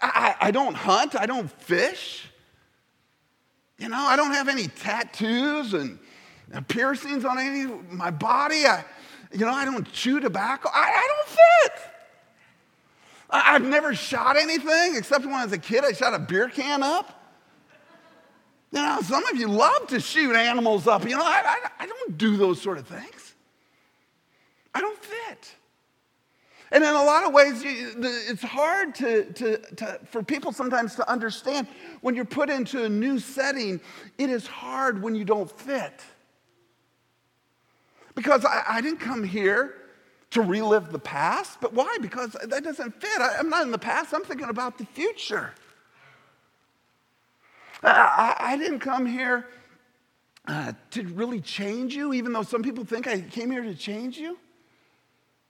I, 0.00 0.36
I 0.40 0.50
don't 0.50 0.74
hunt. 0.74 1.16
I 1.16 1.26
don't 1.26 1.50
fish. 1.50 2.27
You 3.78 3.88
know, 3.88 3.98
I 3.98 4.16
don't 4.16 4.32
have 4.32 4.48
any 4.48 4.66
tattoos 4.66 5.72
and, 5.72 5.98
and 6.52 6.66
piercings 6.66 7.24
on 7.24 7.38
any 7.38 7.62
of 7.62 7.92
my 7.92 8.10
body. 8.10 8.66
I, 8.66 8.84
you 9.32 9.40
know, 9.40 9.52
I 9.52 9.64
don't 9.64 9.90
chew 9.92 10.18
tobacco. 10.20 10.68
I, 10.72 10.90
I 10.90 11.08
don't 11.08 11.28
fit. 11.28 11.92
I, 13.30 13.52
have 13.52 13.64
never 13.64 13.94
shot 13.94 14.36
anything 14.36 14.96
except 14.96 15.24
when 15.24 15.34
I 15.34 15.44
was 15.44 15.52
a 15.52 15.58
kid. 15.58 15.84
I 15.84 15.92
shot 15.92 16.14
a 16.14 16.18
beer 16.18 16.48
can 16.48 16.82
up. 16.82 17.14
You 18.72 18.80
know, 18.80 19.00
some 19.02 19.24
of 19.26 19.36
you 19.36 19.48
love 19.48 19.86
to 19.88 20.00
shoot 20.00 20.34
animals 20.34 20.86
up. 20.86 21.04
You 21.04 21.16
know, 21.16 21.24
I, 21.24 21.42
I, 21.44 21.84
I 21.84 21.86
don't 21.86 22.18
do 22.18 22.36
those 22.36 22.60
sort 22.60 22.78
of 22.78 22.86
things. 22.86 23.34
I 24.74 24.80
don't 24.80 24.98
fit. 24.98 25.54
And 26.70 26.84
in 26.84 26.90
a 26.90 27.02
lot 27.02 27.24
of 27.24 27.32
ways, 27.32 27.62
it's 27.64 28.42
hard 28.42 28.94
to, 28.96 29.24
to, 29.32 29.58
to, 29.76 30.00
for 30.10 30.22
people 30.22 30.52
sometimes 30.52 30.94
to 30.96 31.10
understand 31.10 31.66
when 32.02 32.14
you're 32.14 32.26
put 32.26 32.50
into 32.50 32.84
a 32.84 32.88
new 32.88 33.18
setting, 33.18 33.80
it 34.18 34.28
is 34.28 34.46
hard 34.46 35.02
when 35.02 35.14
you 35.14 35.24
don't 35.24 35.50
fit. 35.50 36.02
Because 38.14 38.44
I, 38.44 38.64
I 38.68 38.80
didn't 38.82 39.00
come 39.00 39.24
here 39.24 39.74
to 40.30 40.42
relive 40.42 40.92
the 40.92 40.98
past, 40.98 41.58
but 41.60 41.72
why? 41.72 41.96
Because 42.02 42.32
that 42.32 42.62
doesn't 42.62 43.00
fit. 43.00 43.20
I, 43.20 43.38
am 43.38 43.48
not 43.48 43.62
in 43.62 43.70
the 43.70 43.78
past, 43.78 44.12
I'm 44.12 44.22
thinking 44.22 44.50
about 44.50 44.76
the 44.76 44.84
future. 44.84 45.54
I, 47.82 48.34
I 48.38 48.56
didn't 48.58 48.80
come 48.80 49.06
here 49.06 49.46
uh, 50.46 50.72
to 50.90 51.02
really 51.08 51.40
change 51.40 51.94
you, 51.94 52.12
even 52.12 52.32
though 52.32 52.42
some 52.42 52.62
people 52.62 52.84
think 52.84 53.06
I 53.06 53.20
came 53.20 53.50
here 53.50 53.62
to 53.62 53.74
change 53.74 54.18
you. 54.18 54.36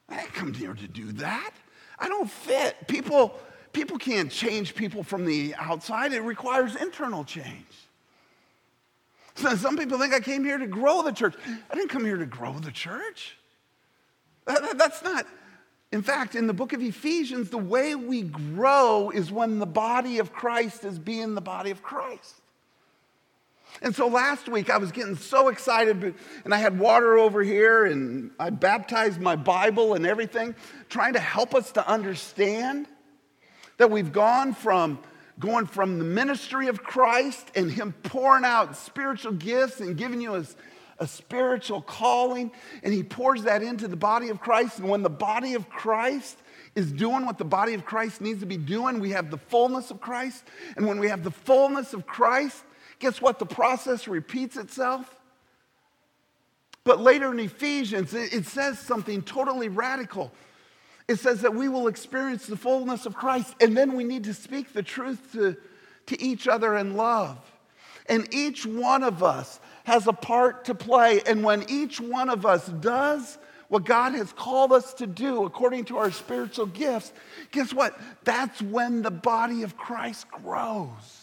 I 0.09 0.17
didn't 0.17 0.33
come 0.33 0.53
here 0.53 0.73
to 0.73 0.87
do 0.87 1.11
that. 1.13 1.51
I 1.97 2.07
don't 2.07 2.29
fit. 2.29 2.87
People, 2.87 3.37
people 3.73 3.97
can't 3.97 4.31
change 4.31 4.75
people 4.75 5.03
from 5.03 5.25
the 5.25 5.53
outside, 5.57 6.13
it 6.13 6.21
requires 6.21 6.75
internal 6.75 7.23
change. 7.23 7.65
So 9.35 9.55
some 9.55 9.77
people 9.77 9.97
think 9.97 10.13
I 10.13 10.19
came 10.19 10.43
here 10.43 10.57
to 10.57 10.67
grow 10.67 11.01
the 11.01 11.11
church. 11.11 11.35
I 11.71 11.75
didn't 11.75 11.89
come 11.89 12.03
here 12.03 12.17
to 12.17 12.25
grow 12.25 12.53
the 12.53 12.71
church. 12.71 13.37
That, 14.45 14.61
that, 14.63 14.77
that's 14.77 15.01
not. 15.01 15.25
In 15.91 16.01
fact, 16.01 16.35
in 16.35 16.45
the 16.45 16.53
book 16.53 16.73
of 16.73 16.81
Ephesians, 16.81 17.49
the 17.49 17.57
way 17.57 17.95
we 17.95 18.23
grow 18.23 19.11
is 19.11 19.31
when 19.31 19.59
the 19.59 19.65
body 19.65 20.19
of 20.19 20.33
Christ 20.33 20.83
is 20.83 20.99
being 20.99 21.35
the 21.35 21.41
body 21.41 21.71
of 21.71 21.81
Christ. 21.81 22.35
And 23.81 23.95
so 23.95 24.07
last 24.07 24.49
week 24.49 24.69
I 24.69 24.77
was 24.77 24.91
getting 24.91 25.15
so 25.15 25.47
excited, 25.47 26.13
and 26.43 26.53
I 26.53 26.57
had 26.57 26.79
water 26.79 27.17
over 27.17 27.41
here, 27.43 27.85
and 27.85 28.31
I 28.39 28.49
baptized 28.49 29.21
my 29.21 29.35
Bible 29.35 29.93
and 29.93 30.05
everything, 30.05 30.55
trying 30.89 31.13
to 31.13 31.19
help 31.19 31.55
us 31.55 31.71
to 31.73 31.87
understand 31.87 32.87
that 33.77 33.89
we've 33.89 34.11
gone 34.11 34.53
from 34.53 34.99
going 35.39 35.65
from 35.65 35.99
the 35.99 36.03
ministry 36.03 36.67
of 36.67 36.83
Christ 36.83 37.49
and 37.55 37.71
Him 37.71 37.93
pouring 38.03 38.43
out 38.43 38.75
spiritual 38.75 39.31
gifts 39.31 39.79
and 39.79 39.95
giving 39.95 40.19
you 40.19 40.35
a, 40.35 40.43
a 40.99 41.07
spiritual 41.07 41.81
calling, 41.81 42.51
and 42.83 42.93
He 42.93 43.03
pours 43.03 43.43
that 43.43 43.63
into 43.63 43.87
the 43.87 43.95
body 43.95 44.29
of 44.29 44.41
Christ. 44.41 44.79
And 44.79 44.89
when 44.89 45.01
the 45.01 45.09
body 45.09 45.53
of 45.53 45.69
Christ 45.69 46.37
is 46.75 46.91
doing 46.91 47.25
what 47.25 47.37
the 47.37 47.45
body 47.45 47.73
of 47.73 47.85
Christ 47.85 48.19
needs 48.19 48.41
to 48.41 48.45
be 48.45 48.57
doing, 48.57 48.99
we 48.99 49.11
have 49.11 49.31
the 49.31 49.37
fullness 49.37 49.91
of 49.91 50.01
Christ. 50.01 50.43
And 50.75 50.85
when 50.85 50.99
we 50.99 51.07
have 51.07 51.23
the 51.23 51.31
fullness 51.31 51.93
of 51.93 52.05
Christ, 52.05 52.63
Guess 52.99 53.21
what? 53.21 53.39
The 53.39 53.45
process 53.45 54.07
repeats 54.07 54.57
itself. 54.57 55.15
But 56.83 57.01
later 57.01 57.31
in 57.31 57.39
Ephesians, 57.39 58.13
it 58.13 58.45
says 58.45 58.79
something 58.79 59.21
totally 59.21 59.69
radical. 59.69 60.31
It 61.07 61.17
says 61.17 61.41
that 61.41 61.53
we 61.53 61.69
will 61.69 61.87
experience 61.87 62.45
the 62.45 62.55
fullness 62.55 63.05
of 63.05 63.15
Christ, 63.15 63.55
and 63.59 63.75
then 63.75 63.95
we 63.95 64.03
need 64.03 64.25
to 64.25 64.33
speak 64.33 64.73
the 64.73 64.83
truth 64.83 65.31
to, 65.33 65.57
to 66.07 66.21
each 66.21 66.47
other 66.47 66.77
in 66.77 66.95
love. 66.95 67.37
And 68.07 68.31
each 68.33 68.65
one 68.65 69.03
of 69.03 69.23
us 69.23 69.59
has 69.85 70.07
a 70.07 70.13
part 70.13 70.65
to 70.65 70.75
play. 70.75 71.21
And 71.25 71.43
when 71.43 71.65
each 71.69 72.01
one 72.01 72.29
of 72.29 72.45
us 72.45 72.67
does 72.67 73.37
what 73.67 73.85
God 73.85 74.13
has 74.13 74.33
called 74.33 74.71
us 74.71 74.93
to 74.95 75.07
do 75.07 75.45
according 75.45 75.85
to 75.85 75.97
our 75.97 76.11
spiritual 76.11 76.65
gifts, 76.65 77.13
guess 77.51 77.71
what? 77.71 77.99
That's 78.23 78.61
when 78.61 79.03
the 79.03 79.11
body 79.11 79.63
of 79.63 79.77
Christ 79.77 80.29
grows. 80.31 81.18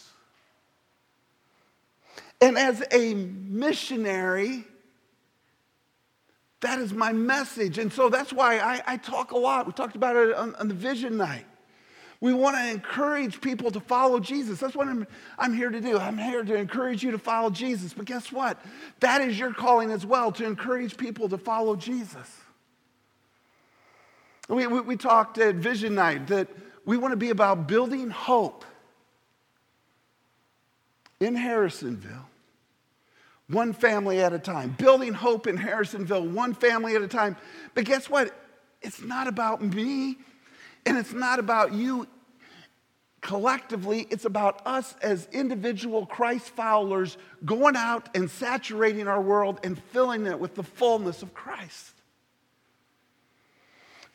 And 2.39 2.57
as 2.57 2.83
a 2.91 3.13
missionary, 3.13 4.63
that 6.61 6.79
is 6.79 6.93
my 6.93 7.11
message. 7.11 7.77
And 7.77 7.91
so 7.91 8.09
that's 8.09 8.33
why 8.33 8.59
I, 8.59 8.81
I 8.85 8.97
talk 8.97 9.31
a 9.31 9.37
lot. 9.37 9.65
We 9.67 9.73
talked 9.73 9.95
about 9.95 10.15
it 10.15 10.35
on, 10.35 10.55
on 10.55 10.67
the 10.67 10.73
vision 10.73 11.17
night. 11.17 11.45
We 12.19 12.33
want 12.33 12.57
to 12.57 12.71
encourage 12.71 13.41
people 13.41 13.69
to 13.71 13.79
follow 13.79 14.19
Jesus. 14.19 14.59
That's 14.59 14.75
what 14.75 14.87
I'm, 14.87 15.05
I'm, 15.37 15.53
here 15.53 15.69
to 15.69 15.79
do. 15.79 15.99
I'm 15.99 16.17
here 16.17 16.43
to 16.43 16.55
encourage 16.55 17.03
you 17.03 17.11
to 17.11 17.19
follow 17.19 17.51
Jesus. 17.51 17.93
But 17.93 18.05
guess 18.05 18.31
what? 18.31 18.59
That 19.01 19.21
is 19.21 19.37
your 19.37 19.53
calling 19.53 19.91
as 19.91 20.03
well, 20.03 20.31
to 20.33 20.45
encourage 20.45 20.97
people 20.97 21.29
to 21.29 21.37
follow 21.37 21.75
Jesus. 21.75 22.35
We, 24.49 24.65
we, 24.65 24.81
we 24.81 24.97
talked 24.97 25.37
at 25.37 25.55
Vision 25.55 25.93
Night 25.93 26.27
that 26.27 26.47
we 26.85 26.97
want 26.97 27.11
to 27.11 27.17
be 27.17 27.29
about 27.29 27.67
building 27.67 28.09
hope 28.09 28.65
in 31.19 31.35
Harrisonville, 31.35 32.25
one 33.47 33.73
family 33.73 34.19
at 34.19 34.33
a 34.33 34.39
time, 34.39 34.75
building 34.77 35.13
hope 35.13 35.47
in 35.47 35.57
Harrisonville, 35.57 36.29
one 36.31 36.53
family 36.53 36.95
at 36.95 37.01
a 37.01 37.07
time. 37.07 37.35
But 37.73 37.85
guess 37.85 38.09
what? 38.09 38.33
It's 38.81 39.01
not 39.01 39.27
about 39.27 39.61
me 39.61 40.17
and 40.85 40.97
it's 40.97 41.13
not 41.13 41.39
about 41.39 41.73
you 41.73 42.07
collectively. 43.21 44.07
It's 44.09 44.25
about 44.25 44.61
us 44.65 44.95
as 45.01 45.27
individual 45.31 46.05
Christ 46.05 46.49
followers 46.49 47.17
going 47.43 47.75
out 47.75 48.09
and 48.15 48.29
saturating 48.29 49.07
our 49.07 49.21
world 49.21 49.59
and 49.63 49.81
filling 49.91 50.25
it 50.27 50.39
with 50.39 50.55
the 50.55 50.63
fullness 50.63 51.21
of 51.23 51.33
Christ. 51.33 51.93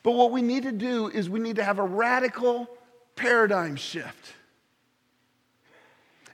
But 0.01 0.13
what 0.13 0.31
we 0.31 0.41
need 0.41 0.63
to 0.63 0.71
do 0.71 1.07
is 1.07 1.29
we 1.29 1.39
need 1.39 1.57
to 1.57 1.63
have 1.63 1.79
a 1.79 1.83
radical 1.83 2.67
paradigm 3.15 3.75
shift. 3.75 4.33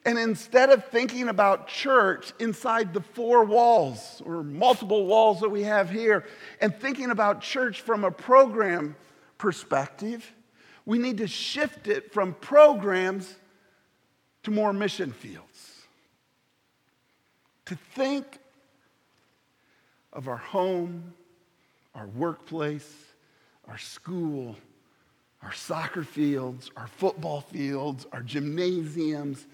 And 0.10 0.18
instead 0.18 0.72
of 0.72 0.86
thinking 0.86 1.30
about 1.30 1.68
church 1.68 2.34
inside 2.40 2.96
the 2.96 3.02
four 3.02 3.46
walls 3.46 4.24
or 4.26 4.42
multiple 4.42 5.06
walls 5.06 5.40
that 5.42 5.50
we 5.50 5.62
have 5.62 5.88
here, 5.88 6.26
and 6.60 6.76
thinking 6.76 7.12
about 7.12 7.42
church 7.42 7.82
from 7.82 8.04
a 8.04 8.10
program 8.10 8.96
perspective, 9.38 10.34
we 10.84 10.98
need 10.98 11.20
to 11.20 11.28
shift 11.28 11.88
it 11.88 12.12
from 12.12 12.34
programs 12.34 13.36
to 14.42 14.50
more 14.50 14.74
mission 14.74 15.12
fields. 15.12 15.84
To 17.66 17.76
think 17.94 18.40
of 20.12 20.28
our 20.28 20.38
home, 20.38 21.14
our 21.94 22.08
workplace, 22.08 22.92
our 23.68 23.78
school, 23.78 24.56
our 25.44 25.54
soccer 25.54 26.04
fields, 26.04 26.72
our 26.76 26.88
football 26.88 27.42
fields, 27.42 28.08
our 28.12 28.24
gymnasiums, 28.24 29.46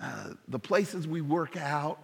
uh, 0.00 0.30
the 0.48 0.58
places 0.58 1.06
we 1.06 1.20
work 1.20 1.56
out, 1.56 1.98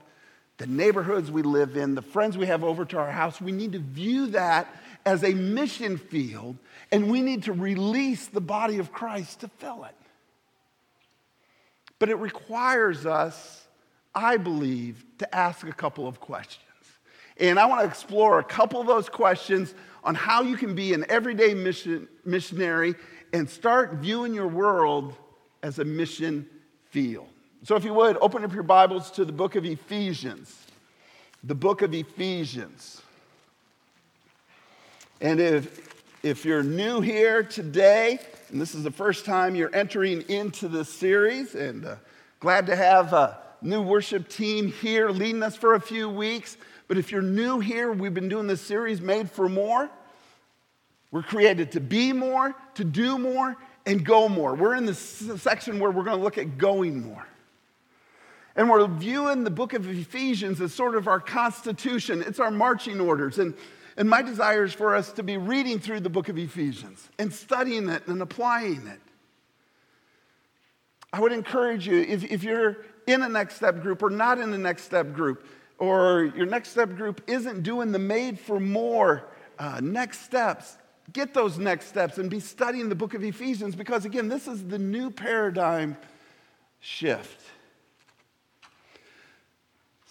the 0.59 0.67
neighborhoods 0.67 1.31
we 1.31 1.43
live 1.43 1.77
in, 1.77 1.95
the 1.95 2.03
friends 2.03 2.37
we 2.37 2.47
have 2.47 2.65
over 2.65 2.85
to 2.85 2.99
our 2.99 3.11
house. 3.11 3.41
We 3.41 3.53
need 3.53 3.73
to 3.73 3.79
view 3.79 4.29
that 4.29 4.69
as 5.05 5.23
a 5.23 5.33
mission 5.35 5.99
field, 5.99 6.57
and 6.91 7.11
we 7.11 7.23
need 7.23 7.45
to 7.45 7.53
release 7.53 8.27
the 8.27 8.41
body 8.41 8.79
of 8.79 8.93
Christ 8.93 9.41
to 9.41 9.49
fill 9.49 9.85
it. 9.85 9.95
But 11.99 12.09
it 12.09 12.17
requires 12.17 13.07
us, 13.07 13.67
I 14.15 14.37
believe, 14.37 15.05
to 15.19 15.35
ask 15.35 15.67
a 15.67 15.73
couple 15.73 16.07
of 16.07 16.21
questions. 16.21 16.63
And 17.39 17.59
I 17.59 17.67
want 17.67 17.83
to 17.83 17.87
explore 17.87 18.39
a 18.39 18.45
couple 18.45 18.81
of 18.81 18.87
those 18.87 19.09
questions 19.09 19.75
on 20.03 20.15
how 20.15 20.43
you 20.43 20.57
can 20.57 20.75
be 20.75 20.95
an 20.95 21.05
everyday 21.09 21.55
mission, 21.55 22.09
missionary 22.25 22.95
and 23.33 23.49
start 23.49 23.95
viewing 23.95 24.35
your 24.35 24.49
world 24.49 25.15
as 25.63 25.79
a 25.79 25.85
mission 25.85 26.49
field. 26.91 27.29
So, 27.63 27.75
if 27.75 27.85
you 27.85 27.95
would, 27.95 28.17
open 28.21 28.45
up 28.45 28.53
your 28.53 28.63
Bibles 28.63 29.11
to 29.13 29.25
the 29.25 29.33
book 29.33 29.57
of 29.57 29.65
Ephesians. 29.65 30.67
The 31.43 31.55
book 31.55 31.83
of 31.83 31.95
Ephesians. 31.95 33.03
And 35.21 35.41
if, 35.41 35.95
if 36.23 36.45
you're 36.45 36.63
new 36.63 37.01
here 37.01 37.43
today, 37.43 38.21
and 38.51 38.61
this 38.61 38.75
is 38.75 38.83
the 38.83 38.91
first 38.91 39.25
time 39.25 39.55
you're 39.55 39.75
entering 39.75 40.23
into 40.29 40.69
this 40.69 40.89
series, 40.89 41.55
and 41.55 41.87
uh, 41.87 41.97
glad 42.41 42.67
to 42.67 42.77
have 42.77 43.13
a 43.13 43.39
new 43.63 43.83
worship 43.83 44.29
team 44.29 44.71
here 44.71 45.09
leading 45.11 45.43
us 45.43 45.57
for 45.57 45.75
a 45.75 45.81
few 45.81 46.09
weeks. 46.09 46.57
But 46.89 46.99
if 46.99 47.11
you're 47.11 47.23
new 47.23 47.59
here, 47.59 47.91
we've 47.91 48.15
been 48.15 48.29
doing 48.29 48.47
this 48.47 48.61
series, 48.61 49.01
Made 49.01 49.31
for 49.31 49.49
More. 49.49 49.91
We're 51.11 51.23
created 51.23 51.73
to 51.73 51.81
be 51.81 52.13
more, 52.13 52.55
to 52.75 52.85
do 52.85 53.19
more, 53.19 53.57
and 53.87 54.05
go 54.05 54.29
more. 54.29 54.55
We're 54.55 54.75
in 54.75 54.85
the 54.85 54.95
section 54.95 55.81
where 55.81 55.91
we're 55.91 56.05
going 56.05 56.19
to 56.19 56.23
look 56.23 56.39
at 56.39 56.59
going 56.59 57.03
more. 57.09 57.27
And 58.57 58.71
we're 58.71 58.87
viewing 58.87 59.45
the 59.45 59.51
book 59.51 59.75
of 59.75 59.89
Ephesians 59.89 60.61
as 60.63 60.73
sort 60.73 60.97
of 60.97 61.07
our 61.07 61.21
constitution, 61.21 62.23
it's 62.27 62.41
our 62.41 62.51
marching 62.51 63.01
orders. 63.01 63.39
And, 63.39 63.55
and 63.99 64.09
my 64.09 64.23
desire 64.23 64.65
is 64.65 64.73
for 64.73 64.95
us 64.95 65.13
to 65.13 65.23
be 65.23 65.37
reading 65.37 65.79
through 65.79 66.01
the 66.01 66.09
book 66.09 66.31
of 66.31 66.39
Ephesians 66.39 67.09
and 67.19 67.33
studying 67.33 67.89
it 67.91 68.07
and 68.07 68.21
applying 68.23 68.87
it. 68.87 69.01
I 71.13 71.21
would 71.21 71.33
encourage 71.33 71.87
you, 71.87 72.01
if, 72.01 72.25
if 72.25 72.43
you're 72.43 72.79
in 73.07 73.23
a 73.23 73.29
next 73.29 73.57
step 73.57 73.83
group 73.83 74.03
or 74.03 74.11
not 74.11 74.39
in 74.39 74.53
a 74.53 74.59
next 74.59 74.85
step 74.85 75.13
group, 75.13 75.47
or 75.79 76.33
your 76.35 76.47
next 76.47 76.71
step 76.71 76.97
group 76.97 77.23
isn't 77.27 77.63
doing 77.63 77.93
the 77.93 77.99
made 77.99 78.41
for 78.41 78.59
more 78.59 79.29
uh, 79.59 79.81
next 79.83 80.23
steps, 80.23 80.79
get 81.13 81.35
those 81.35 81.59
next 81.59 81.87
steps 81.87 82.17
and 82.19 82.31
be 82.31 82.41
studying 82.41 82.89
the 82.89 82.95
book 82.95 83.13
of 83.13 83.23
Ephesians 83.23 83.77
because, 83.77 84.07
again, 84.07 84.29
this 84.29 84.49
is 84.49 84.65
the 84.65 84.79
new 84.79 85.11
paradigm 85.11 85.97
shift. 86.81 87.41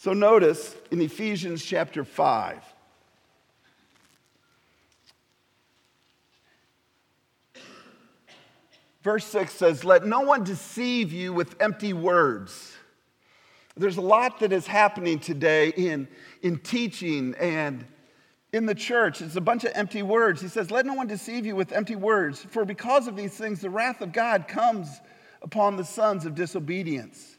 So, 0.06 0.14
notice 0.14 0.76
in 0.92 1.02
Ephesians 1.02 1.66
chapter 1.66 2.04
5, 2.04 2.62
verse 9.02 9.26
6 9.26 9.52
says, 9.52 9.84
Let 9.84 10.06
no 10.06 10.22
one 10.22 10.44
deceive 10.44 11.12
you 11.12 11.34
with 11.34 11.56
empty 11.60 11.94
words 11.94 12.74
there's 13.78 13.98
a 13.98 14.02
lot 14.02 14.42
that 14.42 14.54
is 14.54 14.68
happening 14.68 15.18
today 15.18 15.70
in, 15.70 16.08
in 16.44 16.60
teaching 16.60 17.34
and 17.40 17.84
in 18.54 18.68
the 18.68 18.76
church. 18.76 19.24
It's 19.24 19.36
a 19.36 19.42
bunch 19.42 19.64
of 19.64 19.72
empty 19.74 20.04
words. 20.04 20.40
He 20.40 20.50
says, 20.50 20.70
Let 20.70 20.86
no 20.86 20.94
one 20.94 21.08
deceive 21.08 21.48
you 21.48 21.56
with 21.56 21.72
empty 21.72 21.96
words, 21.96 22.46
for 22.52 22.64
because 22.64 23.08
of 23.08 23.16
these 23.16 23.36
things, 23.36 23.62
the 23.62 23.72
wrath 23.72 24.02
of 24.02 24.14
God 24.14 24.48
comes 24.48 25.02
upon 25.42 25.78
the 25.78 25.84
sons 25.84 26.28
of 26.28 26.36
disobedience. 26.36 27.35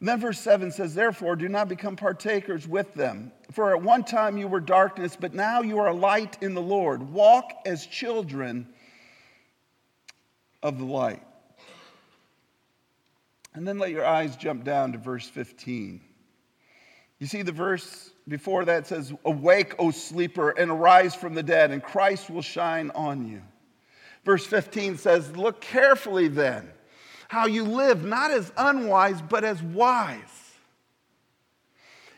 Then 0.00 0.20
verse 0.20 0.38
7 0.38 0.70
says, 0.70 0.94
Therefore, 0.94 1.34
do 1.34 1.48
not 1.48 1.68
become 1.68 1.96
partakers 1.96 2.68
with 2.68 2.94
them. 2.94 3.32
For 3.50 3.74
at 3.74 3.82
one 3.82 4.04
time 4.04 4.36
you 4.36 4.46
were 4.46 4.60
darkness, 4.60 5.16
but 5.18 5.34
now 5.34 5.60
you 5.60 5.78
are 5.78 5.92
light 5.92 6.38
in 6.40 6.54
the 6.54 6.62
Lord. 6.62 7.02
Walk 7.12 7.52
as 7.66 7.84
children 7.84 8.68
of 10.62 10.78
the 10.78 10.84
light. 10.84 11.22
And 13.54 13.66
then 13.66 13.78
let 13.78 13.90
your 13.90 14.06
eyes 14.06 14.36
jump 14.36 14.62
down 14.62 14.92
to 14.92 14.98
verse 14.98 15.28
15. 15.28 16.00
You 17.18 17.26
see, 17.26 17.42
the 17.42 17.50
verse 17.50 18.10
before 18.28 18.64
that 18.66 18.86
says, 18.86 19.12
Awake, 19.24 19.74
O 19.80 19.90
sleeper, 19.90 20.50
and 20.50 20.70
arise 20.70 21.16
from 21.16 21.34
the 21.34 21.42
dead, 21.42 21.72
and 21.72 21.82
Christ 21.82 22.30
will 22.30 22.42
shine 22.42 22.92
on 22.94 23.26
you. 23.26 23.42
Verse 24.24 24.46
15 24.46 24.96
says, 24.96 25.36
Look 25.36 25.60
carefully 25.60 26.28
then 26.28 26.70
how 27.28 27.46
you 27.46 27.62
live, 27.62 28.04
not 28.04 28.30
as 28.30 28.50
unwise, 28.56 29.22
but 29.22 29.44
as 29.44 29.62
wise. 29.62 30.18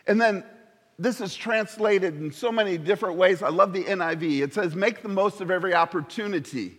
And 0.07 0.21
then 0.21 0.45
this 0.99 1.21
is 1.21 1.35
translated 1.35 2.17
in 2.17 2.33
so 2.33 2.51
many 2.51 2.79
different 2.79 3.17
ways. 3.17 3.43
I 3.43 3.49
love 3.49 3.73
the 3.73 3.85
NIV. 3.85 4.41
It 4.41 4.55
says, 4.55 4.75
Make 4.75 5.03
the 5.03 5.09
most 5.09 5.41
of 5.41 5.51
every 5.51 5.75
opportunity. 5.75 6.79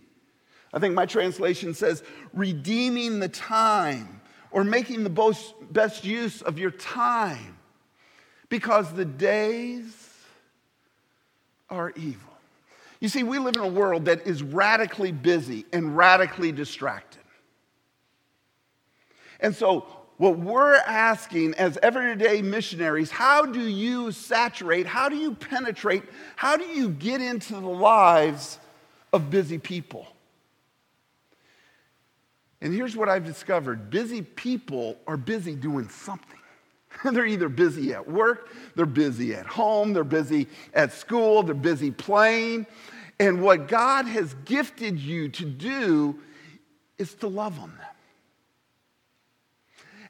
I 0.72 0.78
think 0.78 0.94
my 0.94 1.06
translation 1.06 1.74
says, 1.74 2.02
Redeeming 2.32 3.20
the 3.20 3.28
time 3.28 4.20
or 4.50 4.64
making 4.64 5.04
the 5.04 5.36
best 5.70 6.04
use 6.04 6.40
of 6.42 6.58
your 6.58 6.70
time 6.70 7.58
because 8.48 8.92
the 8.92 9.04
days 9.04 10.10
are 11.68 11.90
evil. 11.96 12.32
You 13.00 13.08
see, 13.08 13.24
we 13.24 13.38
live 13.38 13.56
in 13.56 13.62
a 13.62 13.66
world 13.66 14.04
that 14.04 14.26
is 14.26 14.42
radically 14.42 15.10
busy 15.10 15.64
and 15.72 15.96
radically 15.96 16.52
distracted. 16.52 17.21
And 19.42 19.54
so, 19.54 19.84
what 20.18 20.38
we're 20.38 20.76
asking 20.76 21.54
as 21.54 21.76
everyday 21.82 22.42
missionaries, 22.42 23.10
how 23.10 23.44
do 23.44 23.60
you 23.60 24.12
saturate, 24.12 24.86
how 24.86 25.08
do 25.08 25.16
you 25.16 25.34
penetrate, 25.34 26.04
how 26.36 26.56
do 26.56 26.64
you 26.64 26.90
get 26.90 27.20
into 27.20 27.54
the 27.54 27.60
lives 27.60 28.58
of 29.12 29.30
busy 29.30 29.58
people? 29.58 30.06
And 32.60 32.72
here's 32.72 32.96
what 32.96 33.08
I've 33.08 33.24
discovered 33.24 33.90
busy 33.90 34.22
people 34.22 34.96
are 35.08 35.16
busy 35.16 35.56
doing 35.56 35.88
something. 35.88 36.38
they're 37.04 37.26
either 37.26 37.48
busy 37.48 37.92
at 37.92 38.08
work, 38.08 38.48
they're 38.76 38.86
busy 38.86 39.34
at 39.34 39.46
home, 39.46 39.92
they're 39.92 40.04
busy 40.04 40.46
at 40.72 40.92
school, 40.92 41.42
they're 41.42 41.54
busy 41.54 41.90
playing. 41.90 42.66
And 43.18 43.42
what 43.42 43.66
God 43.66 44.06
has 44.06 44.34
gifted 44.44 45.00
you 45.00 45.28
to 45.30 45.44
do 45.44 46.20
is 46.98 47.14
to 47.14 47.26
love 47.26 47.58
on 47.58 47.70
them. 47.70 47.86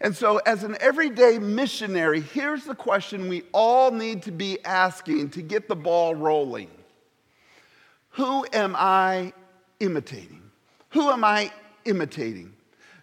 And 0.03 0.15
so, 0.15 0.39
as 0.39 0.65
an 0.65 0.77
everyday 0.81 1.39
missionary, 1.39 2.21
here's 2.21 2.65
the 2.65 2.75
question 2.75 3.29
we 3.29 3.45
all 3.53 3.91
need 3.91 4.23
to 4.25 4.33
be 4.33 4.63
asking 4.65 5.31
to 5.31 5.43
get 5.43 5.69
the 5.69 5.77
ball 5.77 6.15
rolling 6.15 6.69
Who 8.11 8.45
am 8.53 8.75
I 8.77 9.33
imitating? 9.81 10.43
Who 10.91 11.09
am 11.09 11.25
I 11.25 11.51
imitating. 11.85 12.53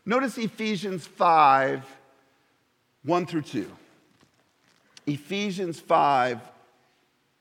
Notice 0.05 0.37
Ephesians 0.37 1.05
5 1.05 1.85
1 3.03 3.25
through 3.25 3.41
2. 3.43 3.71
Ephesians 5.07 5.79
5 5.79 6.39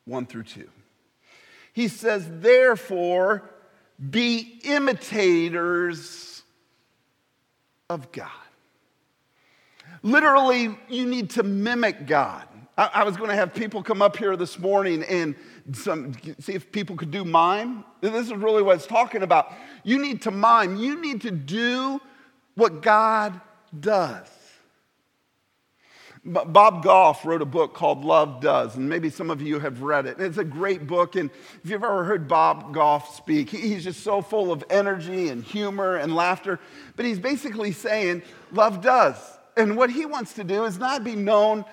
1 0.05 0.27
through 0.27 0.43
2. 0.45 0.69
He 1.73 1.89
says, 1.89 2.27
Therefore, 2.31 3.49
be 4.11 4.61
imitators 4.65 6.43
of 7.91 8.11
God. 8.13 8.31
Literally, 10.03 10.77
you 10.89 11.07
need 11.07 11.31
to 11.31 11.43
mimic 11.43 12.07
God. 12.07 12.47
I, 12.77 12.91
I 12.95 13.05
was 13.05 13.17
going 13.17 13.31
to 13.31 13.37
have 13.37 13.55
people 13.55 13.83
come 13.83 14.01
up 14.01 14.17
here 14.17 14.37
this 14.37 14.59
morning 14.59 15.03
and 15.05 15.35
some, 15.73 16.15
see 16.39 16.55
if 16.55 16.71
people 16.73 16.97
could 16.97 17.11
do 17.11 17.25
mime. 17.25 17.85
This 18.01 18.27
is 18.27 18.33
really 18.33 18.63
what 18.63 18.77
it's 18.77 18.87
talking 18.87 19.23
about. 19.23 19.53
You 19.83 19.99
need 19.99 20.23
to 20.23 20.31
mime, 20.31 20.77
you 20.77 21.01
need 21.01 21.23
to 21.23 21.31
do 21.31 22.01
what 22.55 22.83
God 22.83 23.41
does. 23.79 24.29
Bob 26.25 26.83
Goff 26.83 27.25
wrote 27.25 27.43
a 27.43 27.47
book 27.47 27.75
called 27.75 28.05
Love 28.05 28.41
Does, 28.41 28.77
and 28.77 28.89
maybe 28.89 29.09
some 29.09 29.31
of 29.31 29.41
you 29.41 29.61
have 29.61 29.83
read 29.83 30.05
it. 30.07 30.21
It's 30.21 30.37
a 30.37 30.45
great 30.45 30.87
book, 30.87 31.17
and 31.17 31.31
if 31.63 31.71
you've 31.71 31.83
ever 31.83 32.05
heard 32.05 32.29
Bob 32.29 32.75
Goff 32.75 33.17
speak, 33.17 33.49
he's 33.49 33.85
just 33.85 34.03
so 34.03 34.21
full 34.21 34.53
of 34.53 34.63
energy 34.69 35.29
and 35.29 35.43
humor 35.43 35.97
and 35.97 36.15
laughter. 36.15 36.59
But 36.97 37.07
he's 37.07 37.19
basically 37.19 37.73
saying, 37.73 38.23
Love 38.53 38.83
does. 38.83 39.17
And 39.59 39.77
what 39.77 39.91
he 39.91 40.07
wants 40.07 40.35
to 40.35 40.45
do 40.45 40.65
is 40.65 40.79
not 40.79 41.03
be 41.03 41.17
known 41.17 41.65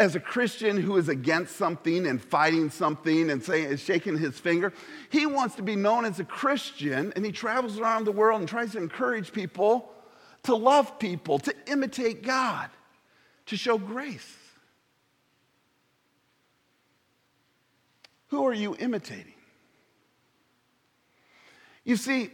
as 0.00 0.14
a 0.14 0.20
Christian 0.20 0.76
who 0.78 0.96
is 0.96 1.08
against 1.08 1.56
something 1.56 2.06
and 2.06 2.20
fighting 2.20 2.70
something 2.70 3.30
and 3.30 3.42
saying, 3.42 3.76
shaking 3.76 4.18
his 4.18 4.38
finger. 4.38 4.72
He 5.10 5.26
wants 5.26 5.54
to 5.56 5.62
be 5.62 5.76
known 5.76 6.04
as 6.04 6.18
a 6.18 6.24
Christian, 6.24 7.12
and 7.14 7.24
he 7.24 7.32
travels 7.32 7.78
around 7.78 8.04
the 8.04 8.12
world 8.12 8.40
and 8.40 8.48
tries 8.48 8.72
to 8.72 8.78
encourage 8.78 9.32
people 9.32 9.90
to 10.44 10.54
love 10.54 10.98
people, 10.98 11.38
to 11.40 11.54
imitate 11.66 12.22
God, 12.22 12.70
to 13.46 13.56
show 13.56 13.78
grace. 13.78 14.36
Who 18.28 18.46
are 18.46 18.54
you 18.54 18.76
imitating? 18.78 19.34
You 21.84 21.96
see, 21.96 22.30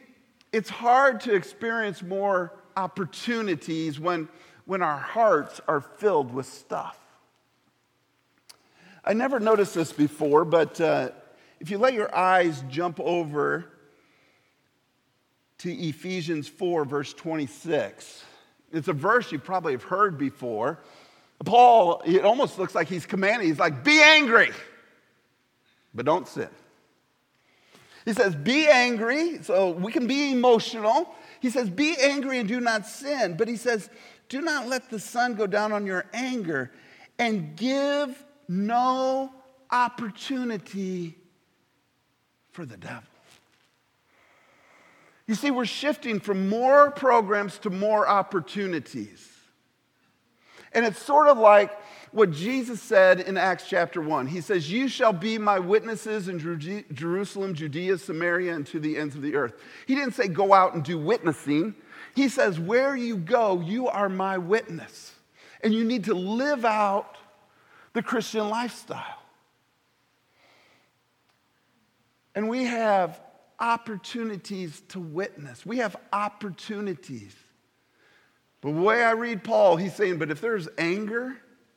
it's 0.53 0.71
hard 0.71 1.21
to 1.23 1.35
experience 1.35 2.03
more 2.03 2.53
opportunities 2.77 4.01
when, 4.01 4.29
when 4.64 4.83
our 4.83 4.98
hearts 4.98 5.61
are 5.66 5.81
filled 5.81 6.33
with 6.33 6.46
stuff. 6.46 6.98
I 9.05 9.14
never 9.14 9.40
noticed 9.40 9.75
this 9.75 9.92
before, 9.92 10.44
but 10.44 10.81
uh, 10.81 11.11
if 11.61 11.70
you 11.70 11.79
let 11.79 11.94
your 11.94 12.14
eyes 12.14 12.62
jump 12.68 13.01
over 13.01 13.66
to 15.59 15.72
Ephesians 15.72 16.48
4, 16.48 16.85
verse 16.85 17.12
26, 17.12 18.25
it's 18.72 18.88
a 18.88 18.92
verse 18.92 19.33
you 19.33 19.38
probably 19.38 19.72
have 19.72 19.83
heard 19.83 20.18
before. 20.18 20.79
Paul, 21.44 22.03
it 22.05 22.25
almost 22.25 22.59
looks 22.59 22.75
like 22.75 22.88
he's 22.88 23.07
commanding. 23.07 23.48
He's 23.48 23.59
like, 23.59 23.83
be 23.83 24.01
angry, 24.01 24.51
but 25.92 26.07
don't 26.07 26.29
sin. 26.29 26.48
He 28.05 28.12
says, 28.12 28.35
be 28.35 28.68
angry, 28.68 29.42
so 29.42 29.70
we 29.70 29.92
can 29.92 30.07
be 30.07 30.33
emotional. 30.33 31.12
He 31.40 31.51
says, 31.51 31.70
be 31.70 31.96
angry 32.01 32.38
and 32.38 32.48
do 32.48 32.61
not 32.61 32.87
sin. 32.87 33.37
But 33.37 33.48
he 33.48 33.57
says, 33.57 33.90
do 34.33 34.40
not 34.40 34.66
let 34.66 34.88
the 34.88 34.99
sun 34.99 35.35
go 35.35 35.47
down 35.47 35.73
on 35.73 35.85
your 35.85 36.07
anger 36.14 36.73
and 37.18 37.55
give 37.55 38.25
no 38.49 39.31
opportunity 39.71 41.18
for 42.51 42.64
the 42.64 42.79
devil. 42.79 43.03
You 45.27 45.35
see, 45.35 45.51
we're 45.51 45.66
shifting 45.66 46.18
from 46.18 46.49
more 46.49 46.90
programs 46.92 47.59
to 47.59 47.68
more 47.68 48.09
opportunities. 48.09 49.29
And 50.73 50.87
it's 50.87 51.03
sort 51.03 51.29
of 51.29 51.37
like 51.37 51.71
what 52.12 52.31
Jesus 52.31 52.81
said 52.81 53.21
in 53.21 53.37
Acts 53.37 53.68
chapter 53.68 54.01
1. 54.01 54.29
He 54.29 54.40
says, 54.40 54.73
You 54.73 54.88
shall 54.88 55.12
be 55.12 55.37
my 55.37 55.59
witnesses 55.59 56.29
in 56.29 56.38
Jerusalem, 56.95 57.53
Judea, 57.53 57.99
Samaria, 57.99 58.55
and 58.55 58.66
to 58.68 58.81
the 58.81 58.97
ends 58.97 59.14
of 59.14 59.21
the 59.21 59.35
earth. 59.35 59.53
He 59.87 59.95
didn't 59.95 60.14
say 60.14 60.29
go 60.29 60.55
out 60.55 60.73
and 60.73 60.83
do 60.83 60.99
witnessing. 60.99 61.75
He 62.14 62.29
says, 62.29 62.59
Where 62.59 62.96
you 62.96 63.16
go, 63.16 63.61
you 63.61 63.88
are 63.88 64.09
my 64.09 64.38
witness. 64.38 65.12
And 65.62 65.72
you 65.72 65.85
need 65.85 66.05
to 66.05 66.14
live 66.14 66.64
out 66.64 67.16
the 67.92 68.03
Christian 68.03 68.48
lifestyle. 68.48 69.22
And 72.35 72.48
we 72.48 72.64
have 72.64 73.20
opportunities 73.61 74.83
to 74.88 74.98
witness. 74.98 75.64
We 75.64 75.79
have 75.79 75.96
opportunities. 76.12 77.35
But 78.61 78.72
the 78.72 78.81
way 78.81 79.03
I 79.03 79.12
read 79.12 79.44
Paul, 79.44 79.77
he's 79.77 79.94
saying, 79.94 80.18
but 80.18 80.31
if 80.31 80.40
there's 80.40 80.68
anger, 80.79 81.37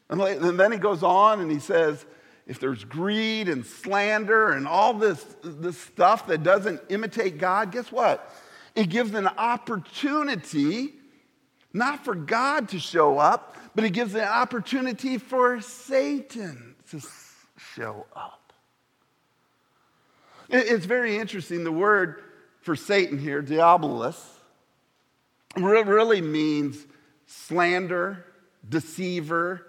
and 0.10 0.20
then 0.60 0.72
he 0.72 0.78
goes 0.78 1.04
on 1.04 1.42
and 1.42 1.52
he 1.52 1.60
says, 1.60 2.06
if 2.48 2.60
there's 2.60 2.84
greed 2.84 3.50
and 3.50 3.66
slander 3.66 4.52
and 4.52 4.68
all 4.68 4.94
this, 4.94 5.24
this 5.44 5.78
stuff 5.78 6.28
that 6.28 6.44
doesn't 6.44 6.80
imitate 6.90 7.38
God, 7.40 7.72
guess 7.72 7.92
what? 7.92 8.34
It 8.76 8.90
gives 8.90 9.14
an 9.14 9.28
opportunity 9.28 10.94
not 11.74 12.06
for 12.06 12.16
God 12.16 12.70
to 12.70 12.80
show 12.80 13.20
up, 13.20 13.58
but 13.76 13.84
it 13.84 13.92
gives 13.92 14.16
an 14.16 14.22
opportunity 14.22 15.18
for 15.18 15.60
Satan 15.60 16.76
to 16.90 17.02
show 17.58 18.06
up. 18.16 18.54
It's 20.50 20.86
very 20.86 21.18
interesting. 21.18 21.64
The 21.64 21.72
word 21.72 22.22
for 22.62 22.76
Satan 22.76 23.18
here, 23.18 23.42
diabolus, 23.42 24.22
really 25.58 26.22
means 26.22 26.86
slander, 27.26 28.26
deceiver. 28.68 29.66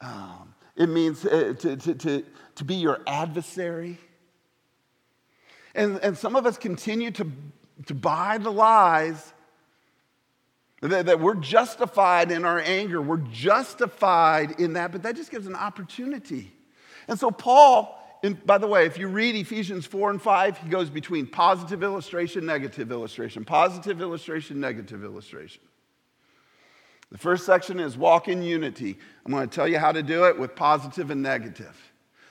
Um, 0.00 0.54
it 0.74 0.88
means 0.88 1.24
uh, 1.24 1.54
to, 1.58 1.76
to, 1.76 1.94
to, 1.94 2.24
to 2.56 2.64
be 2.64 2.74
your 2.74 3.00
adversary. 3.06 3.98
And, 5.74 5.98
and 5.98 6.16
some 6.16 6.36
of 6.36 6.46
us 6.46 6.58
continue 6.58 7.10
to, 7.12 7.30
to 7.84 7.94
buy 7.94 8.38
the 8.38 8.50
lies 8.50 9.32
that, 10.80 11.06
that 11.06 11.20
we're 11.20 11.34
justified 11.34 12.30
in 12.30 12.44
our 12.44 12.58
anger, 12.58 13.00
we're 13.00 13.16
justified 13.18 14.60
in 14.60 14.74
that, 14.74 14.92
but 14.92 15.02
that 15.02 15.16
just 15.16 15.30
gives 15.30 15.46
an 15.46 15.54
opportunity. 15.54 16.52
And 17.08 17.18
so, 17.18 17.30
Paul, 17.30 18.02
in, 18.22 18.34
by 18.34 18.58
the 18.58 18.66
way, 18.66 18.86
if 18.86 18.98
you 18.98 19.08
read 19.08 19.34
Ephesians 19.36 19.86
4 19.86 20.10
and 20.10 20.22
5, 20.22 20.58
he 20.58 20.68
goes 20.68 20.90
between 20.90 21.26
positive 21.26 21.82
illustration, 21.82 22.46
negative 22.46 22.90
illustration, 22.90 23.44
positive 23.44 24.00
illustration, 24.00 24.60
negative 24.60 25.04
illustration. 25.04 25.62
The 27.12 27.18
first 27.18 27.46
section 27.46 27.78
is 27.78 27.96
walk 27.96 28.28
in 28.28 28.42
unity. 28.42 28.98
I'm 29.24 29.32
going 29.32 29.48
to 29.48 29.54
tell 29.54 29.68
you 29.68 29.78
how 29.78 29.92
to 29.92 30.02
do 30.02 30.24
it 30.24 30.38
with 30.38 30.56
positive 30.56 31.10
and 31.10 31.22
negative. 31.22 31.76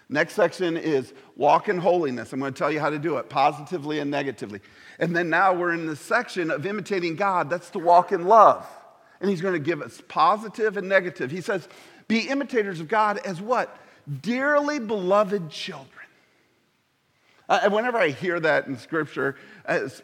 Next 0.08 0.34
section 0.34 0.78
is 0.78 1.14
walk 1.36 1.68
in 1.68 1.78
holiness. 1.78 2.32
I'm 2.32 2.40
going 2.40 2.54
to 2.54 2.58
tell 2.58 2.72
you 2.72 2.80
how 2.80 2.90
to 2.90 3.00
do 3.00 3.18
it 3.18 3.30
positively 3.30 4.00
and 4.00 4.12
negatively. 4.12 4.60
And 5.00 5.16
then 5.16 5.30
now 5.30 5.54
we're 5.54 5.74
in 5.74 5.88
the 5.88 5.96
section 5.96 6.52
of 6.52 6.66
imitating 6.66 7.16
God. 7.16 7.50
That's 7.50 7.70
to 7.72 7.80
walk 7.80 8.12
in 8.12 8.26
love. 8.26 8.66
And 9.20 9.30
he's 9.30 9.42
going 9.42 9.54
to 9.54 9.60
give 9.60 9.82
us 9.82 10.02
positive 10.08 10.78
and 10.78 10.88
negative. 10.88 11.32
He 11.32 11.42
says, 11.42 11.68
be 12.08 12.30
imitators 12.30 12.80
of 12.80 12.88
God 12.88 13.20
as 13.26 13.42
what? 13.42 13.78
Dearly 14.22 14.80
beloved 14.80 15.50
children. 15.50 15.90
Uh, 17.48 17.70
whenever 17.70 17.98
I 17.98 18.10
hear 18.10 18.40
that 18.40 18.68
in 18.68 18.78
scripture, 18.78 19.36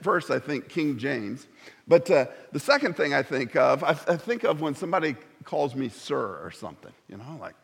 first 0.02 0.30
I 0.30 0.40
think 0.40 0.70
King 0.70 0.98
James. 0.98 1.48
But 1.88 2.10
uh, 2.10 2.26
the 2.52 2.60
second 2.60 2.96
thing 2.96 3.14
I 3.14 3.24
think 3.24 3.56
of, 3.56 3.84
I, 3.84 3.90
I 3.90 4.18
think 4.18 4.44
of 4.44 4.62
when 4.62 4.76
somebody 4.76 5.16
calls 5.44 5.76
me 5.76 5.90
sir 5.90 6.40
or 6.44 6.52
something, 6.52 6.94
you 7.10 7.18
know, 7.18 7.38
like 7.40 7.56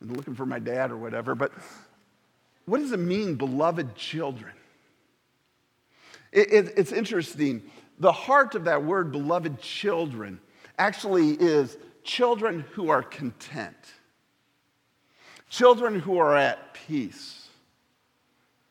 I'm 0.00 0.12
looking 0.12 0.34
for 0.34 0.46
my 0.46 0.58
dad 0.58 0.90
or 0.90 0.96
whatever. 0.96 1.34
But 1.34 1.52
what 2.66 2.78
does 2.78 2.92
it 2.92 2.98
mean, 2.98 3.34
beloved 3.34 3.94
children? 3.94 4.52
It, 6.32 6.52
it, 6.52 6.72
it's 6.76 6.92
interesting. 6.92 7.62
The 7.98 8.12
heart 8.12 8.54
of 8.54 8.64
that 8.64 8.84
word, 8.84 9.10
beloved 9.10 9.60
children, 9.60 10.40
actually 10.78 11.30
is 11.30 11.76
children 12.04 12.64
who 12.72 12.90
are 12.90 13.02
content, 13.02 13.76
children 15.48 15.98
who 15.98 16.18
are 16.18 16.36
at 16.36 16.74
peace. 16.74 17.48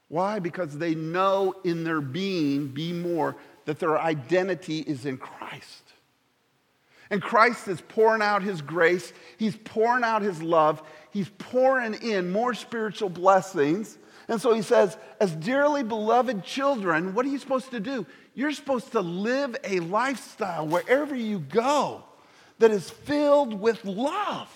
Why? 0.07 0.39
Because 0.39 0.77
they 0.77 0.95
know 0.95 1.55
in 1.63 1.83
their 1.83 1.99
being, 1.99 2.67
be 2.67 2.93
more, 2.93 3.35
that 3.65 3.79
their 3.79 3.99
identity 3.99 4.79
is 4.79 5.05
in 5.05 5.17
Christ. 5.17 5.83
And 7.09 7.21
Christ 7.21 7.67
is 7.67 7.81
pouring 7.81 8.21
out 8.21 8.43
his 8.43 8.61
grace, 8.61 9.13
he's 9.37 9.55
pouring 9.55 10.03
out 10.03 10.21
his 10.21 10.41
love, 10.43 10.81
he's 11.11 11.29
pouring 11.37 11.93
in 11.95 12.31
more 12.31 12.53
spiritual 12.53 13.09
blessings 13.09 13.97
and 14.27 14.41
so 14.41 14.53
he 14.53 14.61
says, 14.61 14.97
as 15.19 15.33
dearly 15.35 15.83
beloved 15.83 16.43
children, 16.43 17.13
what 17.13 17.25
are 17.25 17.29
you 17.29 17.39
supposed 17.39 17.71
to 17.71 17.79
do? 17.79 18.05
You're 18.33 18.51
supposed 18.51 18.91
to 18.91 19.01
live 19.01 19.55
a 19.63 19.79
lifestyle 19.79 20.67
wherever 20.67 21.15
you 21.15 21.39
go 21.39 22.03
that 22.59 22.71
is 22.71 22.89
filled 22.89 23.53
with 23.53 23.83
love. 23.85 24.49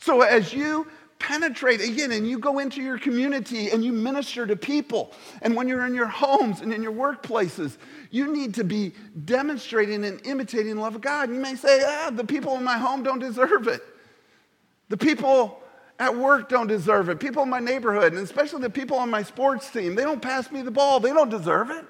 So 0.00 0.22
as 0.22 0.54
you 0.54 0.86
penetrate 1.20 1.80
again 1.80 2.10
and 2.10 2.28
you 2.28 2.38
go 2.38 2.58
into 2.58 2.82
your 2.82 2.98
community 2.98 3.70
and 3.70 3.84
you 3.84 3.92
minister 3.92 4.46
to 4.46 4.56
people, 4.56 5.12
and 5.42 5.54
when 5.54 5.68
you're 5.68 5.86
in 5.86 5.94
your 5.94 6.08
homes 6.08 6.60
and 6.60 6.72
in 6.72 6.82
your 6.82 6.92
workplaces, 6.92 7.76
you 8.10 8.32
need 8.32 8.54
to 8.54 8.64
be 8.64 8.92
demonstrating 9.24 10.04
and 10.04 10.26
imitating 10.26 10.74
the 10.74 10.80
love 10.80 10.96
of 10.96 11.00
God. 11.00 11.28
You 11.28 11.36
may 11.36 11.54
say, 11.54 11.84
ah, 11.86 12.10
the 12.10 12.24
people 12.24 12.56
in 12.56 12.64
my 12.64 12.78
home 12.78 13.04
don't 13.04 13.20
deserve 13.20 13.68
it. 13.68 13.82
The 14.88 14.96
people 14.96 15.62
at 16.00 16.16
work 16.16 16.48
don't 16.48 16.66
deserve 16.66 17.08
it. 17.10 17.20
People 17.20 17.44
in 17.44 17.50
my 17.50 17.60
neighborhood, 17.60 18.14
and 18.14 18.22
especially 18.22 18.62
the 18.62 18.70
people 18.70 18.96
on 18.96 19.10
my 19.10 19.22
sports 19.22 19.70
team, 19.70 19.94
they 19.94 20.02
don't 20.02 20.22
pass 20.22 20.50
me 20.50 20.62
the 20.62 20.70
ball. 20.70 20.98
They 20.98 21.12
don't 21.12 21.28
deserve 21.28 21.70
it. 21.70 21.84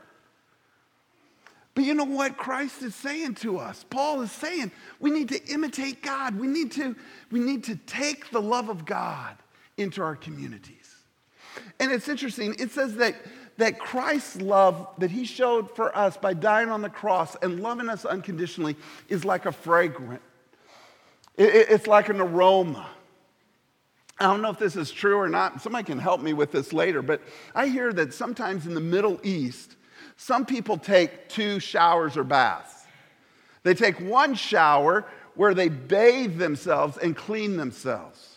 But 1.74 1.84
you 1.84 1.94
know 1.94 2.04
what 2.04 2.36
Christ 2.36 2.82
is 2.82 2.94
saying 2.94 3.36
to 3.36 3.58
us? 3.58 3.84
Paul 3.88 4.22
is 4.22 4.32
saying 4.32 4.72
we 4.98 5.10
need 5.10 5.28
to 5.28 5.44
imitate 5.46 6.02
God. 6.02 6.38
We 6.38 6.46
need 6.46 6.72
to, 6.72 6.96
we 7.30 7.40
need 7.40 7.64
to 7.64 7.76
take 7.76 8.30
the 8.30 8.42
love 8.42 8.68
of 8.68 8.84
God 8.84 9.36
into 9.76 10.02
our 10.02 10.16
communities. 10.16 10.96
And 11.78 11.92
it's 11.92 12.08
interesting, 12.08 12.54
it 12.58 12.70
says 12.70 12.96
that, 12.96 13.16
that 13.56 13.78
Christ's 13.78 14.40
love 14.40 14.88
that 14.98 15.10
he 15.10 15.24
showed 15.24 15.74
for 15.74 15.96
us 15.96 16.16
by 16.16 16.34
dying 16.34 16.68
on 16.68 16.82
the 16.82 16.90
cross 16.90 17.36
and 17.42 17.60
loving 17.60 17.88
us 17.88 18.04
unconditionally 18.04 18.76
is 19.08 19.24
like 19.24 19.46
a 19.46 19.52
fragrance. 19.52 20.22
It, 21.36 21.68
it's 21.70 21.86
like 21.86 22.08
an 22.08 22.20
aroma. 22.20 22.88
I 24.18 24.24
don't 24.24 24.42
know 24.42 24.50
if 24.50 24.58
this 24.58 24.76
is 24.76 24.90
true 24.90 25.16
or 25.16 25.28
not. 25.28 25.62
Somebody 25.62 25.84
can 25.84 25.98
help 25.98 26.20
me 26.20 26.34
with 26.34 26.52
this 26.52 26.72
later, 26.72 27.00
but 27.00 27.22
I 27.54 27.68
hear 27.68 27.92
that 27.94 28.12
sometimes 28.12 28.66
in 28.66 28.74
the 28.74 28.80
Middle 28.80 29.18
East, 29.22 29.76
some 30.20 30.44
people 30.44 30.76
take 30.76 31.30
two 31.30 31.58
showers 31.58 32.18
or 32.18 32.24
baths. 32.24 32.84
They 33.62 33.72
take 33.72 33.98
one 34.00 34.34
shower 34.34 35.06
where 35.34 35.54
they 35.54 35.70
bathe 35.70 36.36
themselves 36.36 36.98
and 36.98 37.16
clean 37.16 37.56
themselves. 37.56 38.36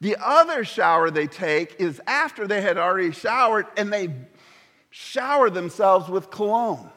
The 0.00 0.16
other 0.24 0.64
shower 0.64 1.10
they 1.10 1.26
take 1.26 1.80
is 1.80 2.00
after 2.06 2.46
they 2.46 2.60
had 2.60 2.78
already 2.78 3.10
showered 3.10 3.66
and 3.76 3.92
they 3.92 4.14
shower 4.90 5.50
themselves 5.50 6.08
with 6.08 6.30
cologne. 6.30 6.88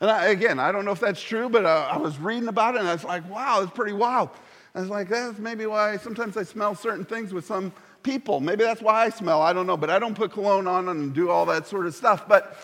And 0.00 0.10
I, 0.10 0.28
again, 0.28 0.58
I 0.58 0.72
don't 0.72 0.86
know 0.86 0.92
if 0.92 1.00
that's 1.00 1.22
true, 1.22 1.50
but 1.50 1.66
uh, 1.66 1.86
I 1.92 1.98
was 1.98 2.18
reading 2.18 2.48
about 2.48 2.76
it 2.76 2.78
and 2.78 2.88
I 2.88 2.94
was 2.94 3.04
like, 3.04 3.28
wow, 3.28 3.60
it's 3.60 3.72
pretty 3.72 3.92
wild. 3.92 4.30
I 4.74 4.80
was 4.80 4.88
like, 4.88 5.10
that's 5.10 5.38
maybe 5.38 5.66
why 5.66 5.98
sometimes 5.98 6.38
I 6.38 6.44
smell 6.44 6.74
certain 6.74 7.04
things 7.04 7.34
with 7.34 7.44
some 7.44 7.74
people. 8.08 8.40
Maybe 8.40 8.64
that's 8.64 8.80
why 8.80 9.04
I 9.04 9.10
smell. 9.10 9.42
I 9.42 9.52
don't 9.52 9.66
know. 9.66 9.76
But 9.76 9.90
I 9.90 9.98
don't 9.98 10.14
put 10.14 10.32
cologne 10.32 10.66
on 10.66 10.88
and 10.88 11.14
do 11.14 11.30
all 11.30 11.44
that 11.46 11.66
sort 11.66 11.86
of 11.86 11.94
stuff. 11.94 12.26
But 12.26 12.56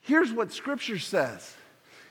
here's 0.00 0.32
what 0.32 0.52
Scripture 0.52 0.98
says 0.98 1.54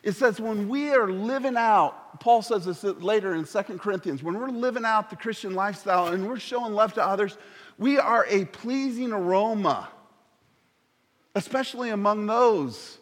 it 0.02 0.14
says, 0.14 0.40
when 0.40 0.68
we 0.68 0.90
are 0.90 1.10
living 1.10 1.56
out, 1.56 2.20
Paul 2.20 2.42
says 2.42 2.66
this 2.66 2.84
later 2.84 3.36
in 3.36 3.46
2 3.46 3.62
Corinthians, 3.78 4.22
when 4.22 4.38
we're 4.38 4.50
living 4.50 4.84
out 4.84 5.10
the 5.10 5.16
Christian 5.16 5.54
lifestyle 5.54 6.08
and 6.08 6.28
we're 6.28 6.40
showing 6.40 6.74
love 6.74 6.94
to 6.96 7.06
others, 7.06 7.38
we 7.78 7.98
are 7.98 8.26
a 8.28 8.46
pleasing 8.46 9.14
aroma, 9.14 9.88
especially 11.36 11.92
among 11.92 12.26
those 12.26 12.98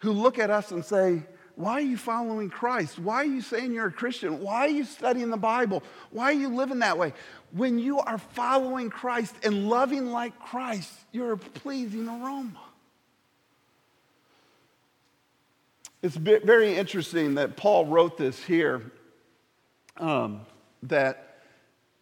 who 0.00 0.10
look 0.10 0.38
at 0.38 0.50
us 0.50 0.72
and 0.72 0.84
say, 0.84 1.22
why 1.54 1.72
are 1.72 1.80
you 1.80 1.96
following 1.96 2.48
Christ? 2.48 2.98
Why 2.98 3.16
are 3.16 3.24
you 3.24 3.42
saying 3.42 3.72
you're 3.72 3.88
a 3.88 3.92
Christian? 3.92 4.40
Why 4.40 4.66
are 4.66 4.68
you 4.70 4.84
studying 4.84 5.30
the 5.30 5.36
Bible? 5.36 5.82
Why 6.10 6.24
are 6.24 6.32
you 6.32 6.48
living 6.48 6.78
that 6.80 6.96
way? 6.96 7.12
When 7.54 7.78
you 7.78 8.00
are 8.00 8.18
following 8.18 8.88
Christ 8.88 9.34
and 9.44 9.68
loving 9.68 10.10
like 10.10 10.38
Christ, 10.38 10.90
you're 11.12 11.32
a 11.32 11.38
pleasing 11.38 12.08
aroma. 12.08 12.60
It's 16.02 16.16
very 16.16 16.76
interesting 16.76 17.34
that 17.34 17.56
Paul 17.56 17.86
wrote 17.86 18.16
this 18.16 18.42
here 18.42 18.90
um, 19.98 20.40
that 20.84 21.38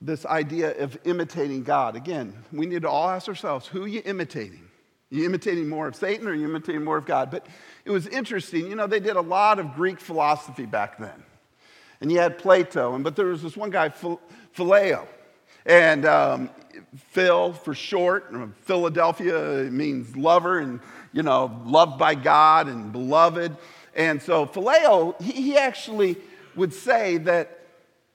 this 0.00 0.24
idea 0.24 0.78
of 0.78 0.98
imitating 1.04 1.64
God. 1.64 1.96
Again, 1.96 2.32
we 2.52 2.64
need 2.66 2.82
to 2.82 2.88
all 2.88 3.10
ask 3.10 3.28
ourselves 3.28 3.66
who 3.66 3.84
are 3.84 3.88
you 3.88 4.02
imitating? 4.04 4.70
Are 5.12 5.16
you 5.16 5.26
imitating 5.26 5.68
more 5.68 5.88
of 5.88 5.96
Satan 5.96 6.26
or 6.28 6.30
are 6.30 6.34
you 6.34 6.44
imitating 6.44 6.84
more 6.84 6.96
of 6.96 7.04
God? 7.04 7.30
But 7.30 7.46
it 7.84 7.90
was 7.90 8.06
interesting. 8.06 8.66
You 8.68 8.76
know, 8.76 8.86
they 8.86 9.00
did 9.00 9.16
a 9.16 9.20
lot 9.20 9.58
of 9.58 9.74
Greek 9.74 10.00
philosophy 10.00 10.64
back 10.64 10.98
then. 10.98 11.24
And 12.00 12.10
you 12.10 12.18
had 12.18 12.38
Plato, 12.38 12.94
and, 12.94 13.04
but 13.04 13.16
there 13.16 13.26
was 13.26 13.42
this 13.42 13.56
one 13.56 13.68
guy, 13.68 13.90
Phileo. 13.90 15.06
And 15.66 16.06
um, 16.06 16.50
Phil 16.96 17.52
for 17.52 17.74
short, 17.74 18.32
Philadelphia 18.62 19.68
means 19.70 20.16
lover 20.16 20.58
and, 20.58 20.80
you 21.12 21.22
know, 21.22 21.60
loved 21.64 21.98
by 21.98 22.14
God 22.14 22.68
and 22.68 22.92
beloved. 22.92 23.56
And 23.94 24.20
so 24.22 24.46
Phileo, 24.46 25.20
he, 25.20 25.32
he 25.32 25.58
actually 25.58 26.16
would 26.56 26.72
say 26.72 27.18
that, 27.18 27.60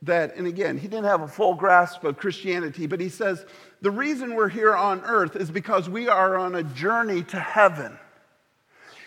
that, 0.01 0.35
and 0.35 0.47
again, 0.47 0.77
he 0.77 0.87
didn't 0.87 1.05
have 1.05 1.21
a 1.21 1.27
full 1.27 1.53
grasp 1.53 2.03
of 2.03 2.17
Christianity, 2.17 2.87
but 2.87 2.99
he 2.99 3.09
says, 3.09 3.45
the 3.81 3.91
reason 3.91 4.35
we're 4.35 4.49
here 4.49 4.75
on 4.75 5.01
earth 5.01 5.35
is 5.35 5.51
because 5.51 5.89
we 5.89 6.07
are 6.07 6.37
on 6.37 6.55
a 6.55 6.63
journey 6.63 7.23
to 7.23 7.39
heaven. 7.39 7.97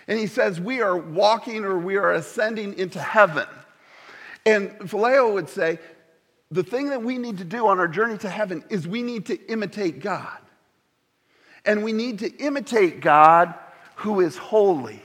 And 0.06 0.18
he 0.18 0.26
says, 0.26 0.60
we 0.60 0.80
are 0.80 0.96
walking 0.96 1.64
or 1.64 1.78
we 1.78 1.96
are 1.96 2.12
ascending 2.12 2.78
into 2.78 3.00
heaven. 3.00 3.46
And 4.46 4.70
Phileo 4.78 5.34
would 5.34 5.48
say, 5.48 5.78
the 6.50 6.62
thing 6.62 6.90
that 6.90 7.02
we 7.02 7.18
need 7.18 7.38
to 7.38 7.44
do 7.44 7.66
on 7.66 7.78
our 7.78 7.88
journey 7.88 8.16
to 8.18 8.28
heaven 8.28 8.64
is 8.70 8.88
we 8.88 9.02
need 9.02 9.26
to 9.26 9.36
imitate 9.50 10.00
God. 10.00 10.38
And 11.64 11.84
we 11.84 11.92
need 11.92 12.20
to 12.20 12.34
imitate 12.36 13.00
God 13.00 13.54
who 13.96 14.20
is 14.20 14.36
holy. 14.36 15.02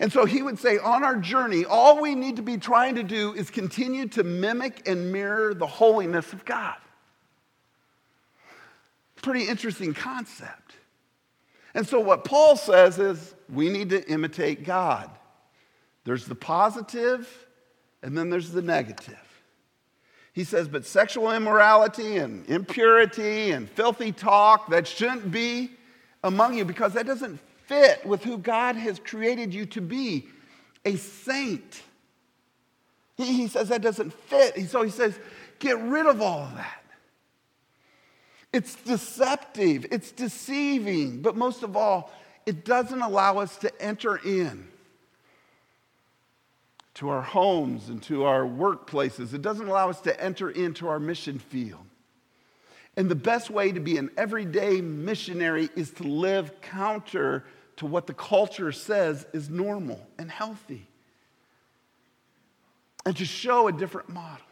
And 0.00 0.12
so 0.12 0.24
he 0.24 0.42
would 0.42 0.58
say, 0.58 0.78
on 0.78 1.04
our 1.04 1.16
journey, 1.16 1.64
all 1.64 2.00
we 2.00 2.14
need 2.14 2.36
to 2.36 2.42
be 2.42 2.56
trying 2.56 2.94
to 2.94 3.02
do 3.02 3.32
is 3.34 3.50
continue 3.50 4.08
to 4.08 4.24
mimic 4.24 4.88
and 4.88 5.12
mirror 5.12 5.54
the 5.54 5.66
holiness 5.66 6.32
of 6.32 6.44
God. 6.44 6.76
Pretty 9.22 9.46
interesting 9.46 9.94
concept. 9.94 10.72
And 11.74 11.86
so 11.86 12.00
what 12.00 12.24
Paul 12.24 12.56
says 12.56 12.98
is 12.98 13.34
we 13.52 13.68
need 13.68 13.90
to 13.90 14.08
imitate 14.10 14.64
God. 14.64 15.10
There's 16.04 16.26
the 16.26 16.34
positive, 16.34 17.28
and 18.02 18.16
then 18.16 18.30
there's 18.30 18.50
the 18.50 18.62
negative. 18.62 19.33
He 20.34 20.42
says, 20.42 20.66
but 20.66 20.84
sexual 20.84 21.30
immorality 21.30 22.16
and 22.16 22.44
impurity 22.50 23.52
and 23.52 23.70
filthy 23.70 24.10
talk, 24.10 24.68
that 24.70 24.86
shouldn't 24.86 25.30
be 25.30 25.70
among 26.24 26.54
you 26.54 26.64
because 26.64 26.92
that 26.94 27.06
doesn't 27.06 27.38
fit 27.66 28.04
with 28.04 28.24
who 28.24 28.36
God 28.38 28.74
has 28.74 28.98
created 28.98 29.54
you 29.54 29.64
to 29.66 29.80
be 29.80 30.26
a 30.84 30.96
saint. 30.96 31.82
He, 33.16 33.26
he 33.32 33.46
says 33.46 33.68
that 33.68 33.80
doesn't 33.80 34.12
fit. 34.12 34.68
So 34.68 34.82
he 34.82 34.90
says, 34.90 35.16
get 35.60 35.78
rid 35.78 36.06
of 36.06 36.20
all 36.20 36.40
of 36.40 36.54
that. 36.56 36.82
It's 38.52 38.74
deceptive, 38.74 39.86
it's 39.92 40.10
deceiving, 40.10 41.22
but 41.22 41.36
most 41.36 41.62
of 41.62 41.76
all, 41.76 42.12
it 42.44 42.64
doesn't 42.64 43.02
allow 43.02 43.38
us 43.38 43.56
to 43.58 43.82
enter 43.82 44.16
in 44.16 44.68
to 46.94 47.08
our 47.08 47.22
homes 47.22 47.88
and 47.88 48.02
to 48.04 48.24
our 48.24 48.42
workplaces. 48.42 49.34
It 49.34 49.42
doesn't 49.42 49.66
allow 49.66 49.90
us 49.90 50.00
to 50.02 50.20
enter 50.20 50.50
into 50.50 50.88
our 50.88 51.00
mission 51.00 51.38
field. 51.38 51.84
And 52.96 53.10
the 53.10 53.16
best 53.16 53.50
way 53.50 53.72
to 53.72 53.80
be 53.80 53.96
an 53.96 54.10
everyday 54.16 54.80
missionary 54.80 55.68
is 55.74 55.90
to 55.92 56.04
live 56.04 56.60
counter 56.60 57.44
to 57.76 57.86
what 57.86 58.06
the 58.06 58.14
culture 58.14 58.70
says 58.70 59.26
is 59.32 59.50
normal 59.50 60.06
and 60.18 60.30
healthy. 60.30 60.86
And 63.04 63.16
to 63.16 63.24
show 63.24 63.66
a 63.66 63.72
different 63.72 64.08
model. 64.08 64.46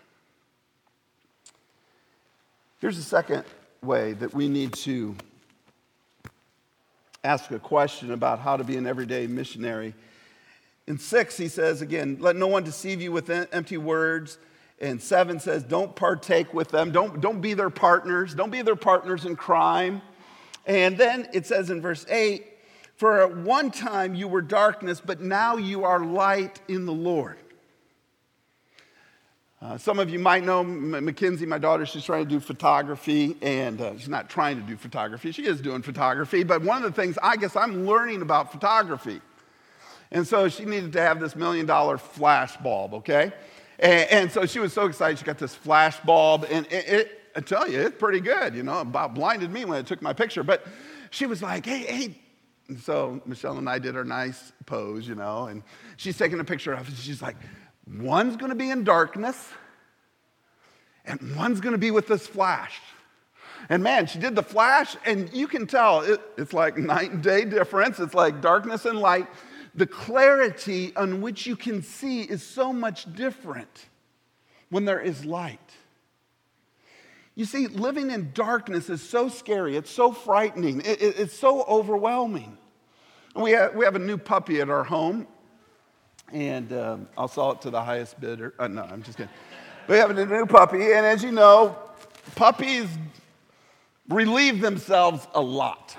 Here's 2.80 2.96
the 2.96 3.04
second 3.04 3.44
way 3.80 4.14
that 4.14 4.34
we 4.34 4.48
need 4.48 4.72
to 4.72 5.14
ask 7.22 7.50
a 7.52 7.58
question 7.60 8.10
about 8.10 8.40
how 8.40 8.56
to 8.56 8.64
be 8.64 8.76
an 8.76 8.86
everyday 8.86 9.28
missionary. 9.28 9.94
In 10.86 10.98
six, 10.98 11.36
he 11.36 11.48
says 11.48 11.80
again, 11.80 12.18
let 12.20 12.36
no 12.36 12.48
one 12.48 12.64
deceive 12.64 13.00
you 13.00 13.12
with 13.12 13.30
empty 13.30 13.76
words 13.76 14.38
and 14.82 15.00
seven 15.00 15.38
says, 15.38 15.62
don't 15.62 15.94
partake 15.94 16.52
with 16.52 16.70
them. 16.70 16.90
Don't, 16.90 17.20
don't 17.20 17.40
be 17.40 17.54
their 17.54 17.70
partners. 17.70 18.34
Don't 18.34 18.50
be 18.50 18.62
their 18.62 18.76
partners 18.76 19.24
in 19.24 19.36
crime. 19.36 20.02
And 20.66 20.98
then 20.98 21.28
it 21.32 21.46
says 21.46 21.70
in 21.70 21.80
verse 21.80 22.04
eight, 22.08 22.48
for 22.96 23.22
at 23.22 23.36
one 23.36 23.70
time 23.70 24.14
you 24.14 24.26
were 24.26 24.42
darkness, 24.42 25.00
but 25.00 25.20
now 25.20 25.56
you 25.56 25.84
are 25.84 26.04
light 26.04 26.60
in 26.68 26.84
the 26.84 26.92
Lord. 26.92 27.38
Uh, 29.60 29.78
some 29.78 30.00
of 30.00 30.10
you 30.10 30.18
might 30.18 30.42
know 30.42 30.64
Mackenzie, 30.64 31.46
my 31.46 31.58
daughter, 31.58 31.86
she's 31.86 32.04
trying 32.04 32.24
to 32.24 32.28
do 32.28 32.40
photography, 32.40 33.36
and 33.40 33.80
uh, 33.80 33.96
she's 33.96 34.08
not 34.08 34.28
trying 34.28 34.56
to 34.56 34.62
do 34.62 34.76
photography, 34.76 35.30
she 35.30 35.46
is 35.46 35.60
doing 35.60 35.82
photography. 35.82 36.42
But 36.42 36.62
one 36.62 36.78
of 36.78 36.94
the 36.94 37.00
things 37.00 37.16
I 37.22 37.36
guess 37.36 37.54
I'm 37.54 37.86
learning 37.86 38.22
about 38.22 38.50
photography. 38.50 39.20
And 40.12 40.28
so 40.28 40.48
she 40.48 40.66
needed 40.66 40.92
to 40.92 41.00
have 41.00 41.20
this 41.20 41.34
million 41.34 41.64
dollar 41.64 41.96
flash 41.96 42.56
bulb, 42.58 42.92
okay? 42.94 43.32
And, 43.78 44.10
and, 44.10 44.30
so 44.30 44.44
she 44.44 44.58
was 44.58 44.72
so 44.72 44.86
excited. 44.86 45.18
She 45.18 45.24
got 45.24 45.38
this 45.38 45.54
flash 45.54 45.98
bulb, 46.00 46.46
and 46.50 46.66
it, 46.66 46.88
it, 46.88 47.20
I 47.34 47.40
tell 47.40 47.68
you, 47.68 47.80
it's 47.80 47.98
pretty 47.98 48.20
good. 48.20 48.54
You 48.54 48.62
know, 48.62 48.80
about 48.80 49.14
blinded 49.14 49.50
me 49.50 49.64
when 49.64 49.78
I 49.78 49.82
took 49.82 50.02
my 50.02 50.12
picture. 50.12 50.42
But 50.42 50.66
she 51.10 51.24
was 51.24 51.42
like, 51.42 51.64
hey, 51.64 51.78
hey. 51.78 52.18
And 52.68 52.78
so 52.78 53.22
Michelle 53.24 53.56
and 53.56 53.68
I 53.68 53.78
did 53.78 53.96
our 53.96 54.04
nice 54.04 54.52
pose, 54.66 55.08
you 55.08 55.14
know, 55.14 55.46
and 55.46 55.62
she's 55.96 56.16
taking 56.16 56.38
a 56.40 56.44
picture 56.44 56.74
of 56.74 56.88
it. 56.88 56.94
She's 56.96 57.22
like, 57.22 57.36
one's 57.98 58.36
to 58.50 58.54
be 58.54 58.70
in 58.70 58.84
darkness, 58.84 59.48
and 61.06 61.34
one's 61.36 61.60
to 61.72 61.78
be 61.78 61.90
with 61.90 62.06
this 62.06 62.26
flash. 62.26 62.80
And 63.70 63.82
man, 63.82 64.06
she 64.06 64.18
did 64.18 64.34
the 64.34 64.42
flash, 64.42 64.94
and 65.06 65.32
you 65.32 65.48
can 65.48 65.66
tell 65.66 66.02
it, 66.02 66.20
it's 66.36 66.52
like 66.52 66.76
night 66.76 67.12
and 67.12 67.22
day 67.22 67.46
difference. 67.46 67.98
It's 67.98 68.14
like 68.14 68.42
darkness 68.42 68.84
and 68.84 68.98
light 68.98 69.26
the 69.74 69.86
clarity 69.86 70.94
on 70.96 71.20
which 71.20 71.46
you 71.46 71.56
can 71.56 71.82
see 71.82 72.22
is 72.22 72.42
so 72.42 72.72
much 72.72 73.12
different 73.14 73.86
when 74.70 74.84
there 74.84 75.00
is 75.00 75.24
light. 75.24 75.58
You 77.34 77.46
see, 77.46 77.66
living 77.66 78.10
in 78.10 78.32
darkness 78.34 78.90
is 78.90 79.00
so 79.00 79.28
scary, 79.28 79.76
it's 79.76 79.90
so 79.90 80.12
frightening, 80.12 80.80
it, 80.80 81.00
it, 81.00 81.18
it's 81.18 81.38
so 81.38 81.62
overwhelming. 81.62 82.58
We 83.34 83.52
have, 83.52 83.74
we 83.74 83.86
have 83.86 83.96
a 83.96 84.00
new 84.00 84.18
puppy 84.18 84.60
at 84.60 84.68
our 84.68 84.84
home, 84.84 85.26
and 86.30 86.70
um, 86.74 87.08
I'll 87.16 87.28
sell 87.28 87.52
it 87.52 87.62
to 87.62 87.70
the 87.70 87.82
highest 87.82 88.20
bidder. 88.20 88.52
Uh, 88.58 88.68
no, 88.68 88.82
I'm 88.82 89.02
just 89.02 89.16
kidding. 89.16 89.32
We 89.88 89.96
have 89.96 90.10
a 90.10 90.26
new 90.26 90.44
puppy, 90.44 90.92
and 90.92 91.06
as 91.06 91.24
you 91.24 91.32
know, 91.32 91.76
puppies 92.34 92.86
relieve 94.08 94.60
themselves 94.60 95.26
a 95.34 95.40
lot. 95.40 95.96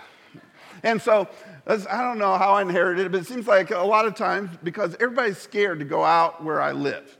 And 0.83 1.01
so 1.01 1.27
I 1.65 2.01
don't 2.01 2.17
know 2.17 2.37
how 2.37 2.53
I 2.53 2.61
inherited 2.61 3.05
it, 3.05 3.11
but 3.11 3.21
it 3.21 3.27
seems 3.27 3.47
like 3.47 3.71
a 3.71 3.79
lot 3.79 4.05
of 4.05 4.15
times 4.15 4.49
because 4.63 4.95
everybody's 4.95 5.37
scared 5.37 5.79
to 5.79 5.85
go 5.85 6.03
out 6.03 6.43
where 6.43 6.61
I 6.61 6.73
live. 6.73 7.17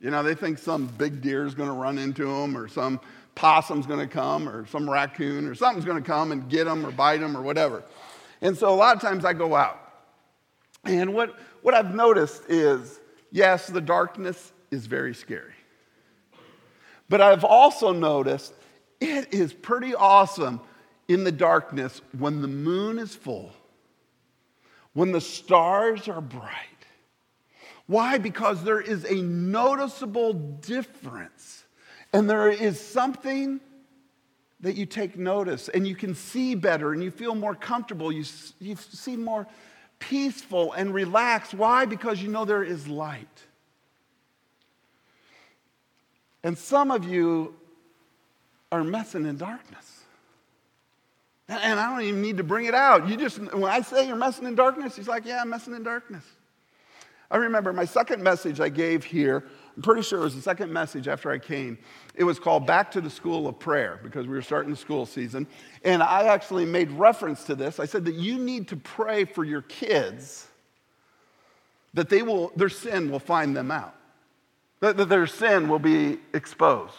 You 0.00 0.10
know, 0.10 0.22
they 0.22 0.34
think 0.34 0.58
some 0.58 0.86
big 0.86 1.22
deer 1.22 1.46
is 1.46 1.54
going 1.54 1.68
to 1.68 1.74
run 1.74 1.98
into 1.98 2.24
them, 2.26 2.56
or 2.56 2.66
some 2.66 3.00
possum's 3.36 3.86
going 3.86 4.00
to 4.00 4.12
come, 4.12 4.48
or 4.48 4.66
some 4.66 4.90
raccoon, 4.90 5.46
or 5.46 5.54
something's 5.54 5.84
going 5.84 6.02
to 6.02 6.06
come 6.06 6.32
and 6.32 6.48
get 6.48 6.64
them, 6.64 6.84
or 6.84 6.90
bite 6.90 7.20
them, 7.20 7.36
or 7.36 7.42
whatever. 7.42 7.84
And 8.42 8.58
so 8.58 8.68
a 8.68 8.74
lot 8.74 8.96
of 8.96 9.00
times 9.00 9.24
I 9.24 9.32
go 9.32 9.54
out. 9.54 9.80
And 10.84 11.14
what, 11.14 11.38
what 11.62 11.72
I've 11.72 11.94
noticed 11.94 12.42
is 12.48 13.00
yes, 13.30 13.68
the 13.68 13.80
darkness 13.80 14.52
is 14.70 14.86
very 14.86 15.14
scary. 15.14 15.54
But 17.08 17.20
I've 17.20 17.44
also 17.44 17.92
noticed 17.92 18.52
it 19.00 19.32
is 19.32 19.52
pretty 19.52 19.94
awesome 19.94 20.60
in 21.06 21.24
the 21.24 21.32
darkness 21.32 22.02
when 22.18 22.42
the 22.42 22.48
moon 22.48 22.98
is 22.98 23.14
full 23.14 23.52
when 24.94 25.12
the 25.12 25.20
stars 25.20 26.08
are 26.08 26.20
bright. 26.20 26.50
Why? 27.86 28.18
Because 28.18 28.64
there 28.64 28.80
is 28.80 29.04
a 29.04 29.16
noticeable 29.16 30.32
difference. 30.32 31.64
And 32.12 32.30
there 32.30 32.48
is 32.48 32.80
something 32.80 33.60
that 34.60 34.76
you 34.76 34.86
take 34.86 35.18
notice 35.18 35.68
and 35.68 35.86
you 35.86 35.94
can 35.94 36.14
see 36.14 36.54
better 36.54 36.92
and 36.92 37.02
you 37.02 37.10
feel 37.10 37.34
more 37.34 37.54
comfortable. 37.54 38.10
You, 38.10 38.24
you 38.60 38.76
seem 38.76 39.22
more 39.22 39.46
peaceful 39.98 40.72
and 40.72 40.94
relaxed. 40.94 41.52
Why? 41.54 41.84
Because 41.84 42.22
you 42.22 42.28
know 42.28 42.44
there 42.44 42.62
is 42.62 42.88
light. 42.88 43.42
And 46.42 46.56
some 46.56 46.90
of 46.90 47.04
you 47.04 47.54
are 48.70 48.84
messing 48.84 49.26
in 49.26 49.36
darkness. 49.36 49.93
And 51.48 51.78
I 51.78 51.90
don't 51.90 52.02
even 52.02 52.22
need 52.22 52.38
to 52.38 52.44
bring 52.44 52.66
it 52.66 52.74
out. 52.74 53.08
You 53.08 53.16
just, 53.16 53.38
when 53.38 53.64
I 53.64 53.82
say 53.82 54.06
you're 54.06 54.16
messing 54.16 54.46
in 54.46 54.54
darkness, 54.54 54.96
he's 54.96 55.08
like, 55.08 55.26
yeah, 55.26 55.42
I'm 55.42 55.50
messing 55.50 55.74
in 55.74 55.82
darkness. 55.82 56.24
I 57.30 57.36
remember 57.36 57.72
my 57.72 57.84
second 57.84 58.22
message 58.22 58.60
I 58.60 58.68
gave 58.68 59.04
here, 59.04 59.44
I'm 59.76 59.82
pretty 59.82 60.02
sure 60.02 60.20
it 60.20 60.22
was 60.22 60.36
the 60.36 60.42
second 60.42 60.72
message 60.72 61.08
after 61.08 61.30
I 61.30 61.38
came. 61.38 61.78
It 62.14 62.24
was 62.24 62.38
called 62.38 62.66
Back 62.66 62.92
to 62.92 63.00
the 63.00 63.10
School 63.10 63.48
of 63.48 63.58
Prayer 63.58 63.98
because 64.02 64.26
we 64.26 64.34
were 64.34 64.42
starting 64.42 64.70
the 64.70 64.76
school 64.76 65.04
season. 65.04 65.46
And 65.82 66.02
I 66.02 66.24
actually 66.24 66.64
made 66.64 66.90
reference 66.92 67.44
to 67.44 67.54
this. 67.54 67.80
I 67.80 67.86
said 67.86 68.04
that 68.04 68.14
you 68.14 68.38
need 68.38 68.68
to 68.68 68.76
pray 68.76 69.24
for 69.24 69.44
your 69.44 69.62
kids 69.62 70.46
that 71.94 72.08
they 72.08 72.22
will, 72.22 72.52
their 72.56 72.68
sin 72.68 73.10
will 73.10 73.20
find 73.20 73.56
them 73.56 73.70
out, 73.70 73.94
that, 74.80 74.96
that 74.96 75.08
their 75.08 75.26
sin 75.26 75.68
will 75.68 75.78
be 75.78 76.18
exposed. 76.32 76.94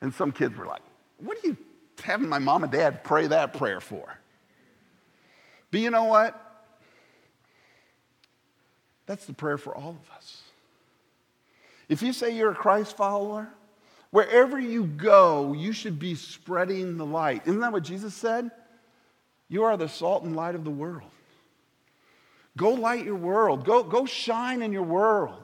And 0.00 0.12
some 0.12 0.32
kids 0.32 0.56
were 0.56 0.66
like, 0.66 0.82
What 1.18 1.36
are 1.38 1.48
you 1.48 1.56
having 2.02 2.28
my 2.28 2.38
mom 2.38 2.62
and 2.62 2.72
dad 2.72 3.04
pray 3.04 3.26
that 3.26 3.54
prayer 3.54 3.80
for? 3.80 4.18
But 5.70 5.80
you 5.80 5.90
know 5.90 6.04
what? 6.04 6.38
That's 9.06 9.26
the 9.26 9.32
prayer 9.32 9.58
for 9.58 9.74
all 9.74 9.90
of 9.90 10.16
us. 10.16 10.42
If 11.88 12.02
you 12.02 12.12
say 12.12 12.36
you're 12.36 12.52
a 12.52 12.54
Christ 12.54 12.96
follower, 12.96 13.48
wherever 14.10 14.58
you 14.58 14.84
go, 14.84 15.52
you 15.52 15.72
should 15.72 15.98
be 15.98 16.14
spreading 16.14 16.96
the 16.96 17.06
light. 17.06 17.42
Isn't 17.46 17.60
that 17.60 17.72
what 17.72 17.82
Jesus 17.82 18.14
said? 18.14 18.50
You 19.48 19.64
are 19.64 19.76
the 19.76 19.88
salt 19.88 20.22
and 20.22 20.34
light 20.34 20.54
of 20.54 20.64
the 20.64 20.70
world. 20.70 21.10
Go 22.56 22.70
light 22.70 23.04
your 23.04 23.16
world. 23.16 23.64
Go, 23.64 23.82
go 23.82 24.06
shine 24.06 24.62
in 24.62 24.72
your 24.72 24.82
world. 24.82 25.40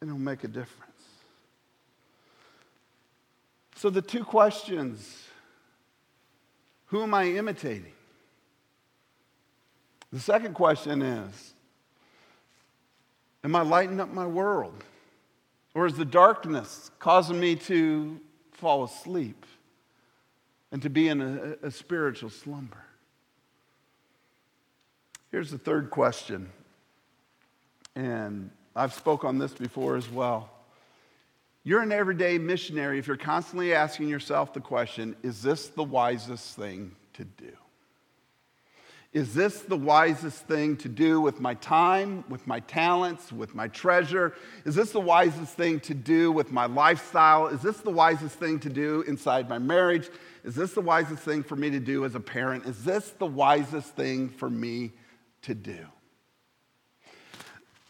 And 0.00 0.10
it'll 0.10 0.20
make 0.20 0.44
a 0.44 0.48
difference. 0.48 0.85
So, 3.76 3.90
the 3.90 4.02
two 4.02 4.24
questions 4.24 5.22
who 6.86 7.02
am 7.02 7.14
I 7.14 7.24
imitating? 7.24 7.92
The 10.12 10.20
second 10.20 10.54
question 10.54 11.02
is 11.02 11.52
Am 13.44 13.54
I 13.54 13.62
lighting 13.62 14.00
up 14.00 14.12
my 14.12 14.26
world? 14.26 14.82
Or 15.74 15.84
is 15.84 15.94
the 15.94 16.06
darkness 16.06 16.90
causing 16.98 17.38
me 17.38 17.54
to 17.56 18.18
fall 18.52 18.84
asleep 18.84 19.44
and 20.72 20.80
to 20.80 20.88
be 20.88 21.08
in 21.08 21.20
a, 21.20 21.66
a 21.66 21.70
spiritual 21.70 22.30
slumber? 22.30 22.82
Here's 25.30 25.50
the 25.50 25.58
third 25.58 25.90
question, 25.90 26.48
and 27.94 28.50
I've 28.74 28.94
spoke 28.94 29.22
on 29.22 29.38
this 29.38 29.52
before 29.52 29.96
as 29.96 30.08
well. 30.08 30.55
You're 31.66 31.82
an 31.82 31.90
everyday 31.90 32.38
missionary 32.38 33.00
if 33.00 33.08
you're 33.08 33.16
constantly 33.16 33.74
asking 33.74 34.08
yourself 34.08 34.52
the 34.52 34.60
question 34.60 35.16
is 35.24 35.42
this 35.42 35.66
the 35.66 35.82
wisest 35.82 36.54
thing 36.54 36.94
to 37.14 37.24
do? 37.24 37.50
Is 39.12 39.34
this 39.34 39.62
the 39.62 39.76
wisest 39.76 40.46
thing 40.46 40.76
to 40.76 40.88
do 40.88 41.20
with 41.20 41.40
my 41.40 41.54
time, 41.54 42.22
with 42.28 42.46
my 42.46 42.60
talents, 42.60 43.32
with 43.32 43.56
my 43.56 43.66
treasure? 43.66 44.36
Is 44.64 44.76
this 44.76 44.92
the 44.92 45.00
wisest 45.00 45.56
thing 45.56 45.80
to 45.80 45.94
do 45.94 46.30
with 46.30 46.52
my 46.52 46.66
lifestyle? 46.66 47.48
Is 47.48 47.62
this 47.62 47.78
the 47.78 47.90
wisest 47.90 48.38
thing 48.38 48.60
to 48.60 48.68
do 48.68 49.02
inside 49.08 49.48
my 49.48 49.58
marriage? 49.58 50.08
Is 50.44 50.54
this 50.54 50.72
the 50.72 50.80
wisest 50.80 51.24
thing 51.24 51.42
for 51.42 51.56
me 51.56 51.70
to 51.70 51.80
do 51.80 52.04
as 52.04 52.14
a 52.14 52.20
parent? 52.20 52.66
Is 52.66 52.84
this 52.84 53.10
the 53.10 53.26
wisest 53.26 53.96
thing 53.96 54.28
for 54.28 54.48
me 54.48 54.92
to 55.42 55.52
do? 55.52 55.84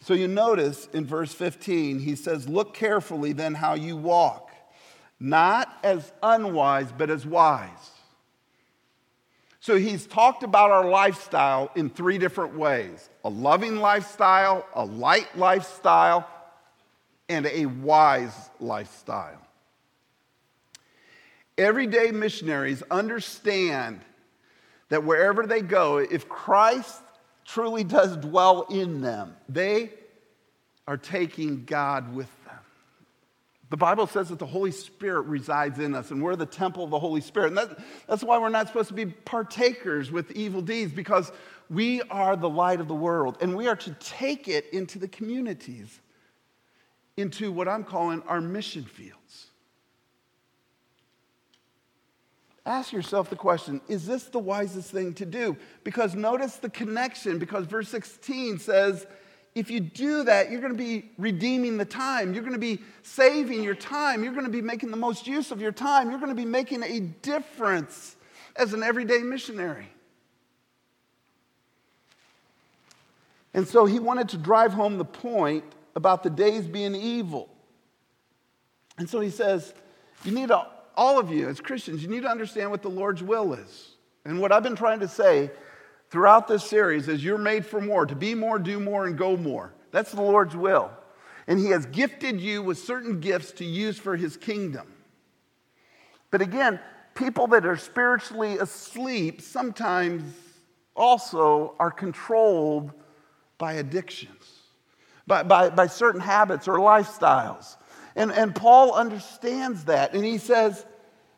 So 0.07 0.13
you 0.13 0.29
notice 0.29 0.87
in 0.93 1.05
verse 1.05 1.33
15, 1.33 1.99
he 1.99 2.15
says, 2.15 2.47
Look 2.47 2.73
carefully 2.73 3.33
then 3.33 3.53
how 3.53 3.73
you 3.73 3.97
walk, 3.97 4.51
not 5.19 5.67
as 5.83 6.13
unwise, 6.23 6.93
but 6.97 7.09
as 7.09 7.25
wise. 7.25 7.91
So 9.59 9.75
he's 9.75 10.07
talked 10.07 10.43
about 10.43 10.71
our 10.71 10.87
lifestyle 10.87 11.71
in 11.75 11.89
three 11.89 12.17
different 12.19 12.55
ways 12.57 13.09
a 13.25 13.29
loving 13.29 13.81
lifestyle, 13.81 14.65
a 14.73 14.85
light 14.85 15.27
lifestyle, 15.37 16.25
and 17.27 17.45
a 17.45 17.65
wise 17.65 18.49
lifestyle. 18.61 19.45
Everyday 21.57 22.11
missionaries 22.11 22.81
understand 22.89 23.99
that 24.87 25.03
wherever 25.03 25.45
they 25.45 25.59
go, 25.59 25.97
if 25.97 26.29
Christ 26.29 27.01
truly 27.47 27.83
does 27.83 28.15
dwell 28.17 28.63
in 28.63 29.01
them. 29.01 29.35
They 29.49 29.91
are 30.87 30.97
taking 30.97 31.65
God 31.65 32.13
with 32.13 32.29
them. 32.45 32.59
The 33.69 33.77
Bible 33.77 34.07
says 34.07 34.29
that 34.29 34.39
the 34.39 34.45
Holy 34.45 34.71
Spirit 34.71 35.23
resides 35.23 35.79
in 35.79 35.95
us, 35.95 36.11
and 36.11 36.21
we're 36.21 36.35
the 36.35 36.45
temple 36.45 36.83
of 36.83 36.89
the 36.89 36.99
Holy 36.99 37.19
Spirit. 37.19 37.47
And 37.47 37.57
that, 37.57 37.79
that's 38.07 38.23
why 38.23 38.37
we're 38.37 38.49
not 38.49 38.67
supposed 38.67 38.89
to 38.89 38.93
be 38.93 39.05
partakers 39.05 40.11
with 40.11 40.31
evil 40.31 40.61
deeds, 40.61 40.93
because 40.93 41.31
we 41.69 42.01
are 42.03 42.37
the 42.37 42.49
light 42.49 42.79
of 42.79 42.87
the 42.87 42.95
world, 42.95 43.37
and 43.41 43.57
we 43.57 43.67
are 43.67 43.75
to 43.75 43.91
take 43.99 44.47
it 44.47 44.69
into 44.71 44.99
the 44.99 45.07
communities, 45.07 45.99
into 47.17 47.51
what 47.51 47.67
I'm 47.67 47.83
calling 47.83 48.21
our 48.23 48.39
mission 48.39 48.83
fields. 48.83 49.46
Ask 52.67 52.91
yourself 52.91 53.29
the 53.29 53.35
question 53.35 53.81
is 53.87 54.05
this 54.05 54.25
the 54.25 54.39
wisest 54.39 54.91
thing 54.91 55.13
to 55.15 55.25
do? 55.25 55.57
Because 55.83 56.15
notice 56.15 56.57
the 56.57 56.69
connection, 56.69 57.39
because 57.39 57.65
verse 57.65 57.89
16 57.89 58.59
says, 58.59 59.07
if 59.55 59.71
you 59.71 59.79
do 59.79 60.23
that, 60.25 60.51
you're 60.51 60.61
going 60.61 60.73
to 60.73 60.77
be 60.77 61.09
redeeming 61.17 61.77
the 61.77 61.85
time. 61.85 62.33
You're 62.33 62.43
going 62.43 62.53
to 62.53 62.59
be 62.59 62.79
saving 63.01 63.63
your 63.63 63.73
time. 63.73 64.23
You're 64.23 64.33
going 64.33 64.45
to 64.45 64.51
be 64.51 64.61
making 64.61 64.91
the 64.91 64.97
most 64.97 65.25
use 65.25 65.49
of 65.49 65.59
your 65.59 65.71
time. 65.71 66.11
You're 66.11 66.19
going 66.19 66.29
to 66.29 66.35
be 66.35 66.45
making 66.45 66.83
a 66.83 66.99
difference 66.99 68.15
as 68.55 68.73
an 68.73 68.83
everyday 68.83 69.19
missionary. 69.19 69.89
And 73.55 73.67
so 73.67 73.85
he 73.85 73.97
wanted 73.97 74.29
to 74.29 74.37
drive 74.37 74.73
home 74.73 74.99
the 74.99 75.05
point 75.05 75.63
about 75.95 76.21
the 76.21 76.29
days 76.29 76.67
being 76.67 76.93
evil. 76.93 77.49
And 78.99 79.09
so 79.09 79.19
he 79.19 79.31
says, 79.31 79.73
you 80.23 80.31
need 80.31 80.49
to 80.49 80.67
all 80.97 81.19
of 81.19 81.31
you 81.31 81.47
as 81.47 81.61
Christians, 81.61 82.01
you 82.01 82.09
need 82.09 82.23
to 82.23 82.29
understand 82.29 82.71
what 82.71 82.81
the 82.81 82.89
Lord's 82.89 83.23
will 83.23 83.53
is. 83.53 83.91
And 84.25 84.41
what 84.41 84.51
I've 84.51 84.63
been 84.63 84.75
trying 84.75 84.99
to 84.99 85.07
say 85.07 85.51
throughout 86.09 86.47
this 86.47 86.63
series 86.63 87.07
is 87.07 87.23
you're 87.23 87.37
made 87.37 87.65
for 87.65 87.79
more, 87.79 88.05
to 88.05 88.15
be 88.15 88.33
more, 88.33 88.57
do 88.57 88.79
more, 88.79 89.05
and 89.05 89.17
go 89.17 89.37
more. 89.37 89.73
That's 89.91 90.11
the 90.11 90.21
Lord's 90.21 90.55
will. 90.55 90.91
And 91.45 91.59
He 91.59 91.67
has 91.67 91.85
gifted 91.85 92.41
you 92.41 92.61
with 92.61 92.79
certain 92.79 93.21
gifts 93.21 93.51
to 93.53 93.65
use 93.65 93.97
for 93.97 94.17
His 94.17 94.35
kingdom. 94.35 94.91
But 96.31 96.41
again, 96.41 96.79
people 97.15 97.47
that 97.47 97.65
are 97.65 97.77
spiritually 97.77 98.57
asleep 98.57 99.41
sometimes 99.41 100.23
also 100.95 101.75
are 101.79 101.91
controlled 101.91 102.91
by 103.57 103.73
addictions, 103.73 104.61
by, 105.25 105.43
by, 105.43 105.69
by 105.69 105.87
certain 105.87 106.21
habits 106.21 106.67
or 106.67 106.79
lifestyles. 106.79 107.77
And, 108.17 108.31
and 108.31 108.53
Paul 108.53 108.95
understands 108.95 109.85
that. 109.85 110.13
And 110.15 110.25
he 110.25 110.39
says, 110.39 110.85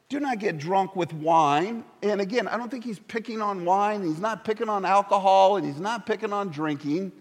do 0.08 0.20
not 0.20 0.40
get 0.40 0.58
drunk 0.58 0.96
with 0.96 1.14
wine. 1.14 1.84
And 2.02 2.22
again, 2.22 2.48
I 2.48 2.58
don't 2.58 2.72
think 2.72 2.86
he's 2.86 2.98
picking 2.98 3.42
on 3.42 3.66
wine. 3.66 4.02
He's 4.04 4.20
not 4.20 4.46
picking 4.46 4.70
on 4.70 4.86
alcohol 4.86 5.58
and 5.58 5.66
he's 5.66 5.80
not 5.80 6.06
picking 6.06 6.32
on 6.32 6.50
drinking. 6.50 7.12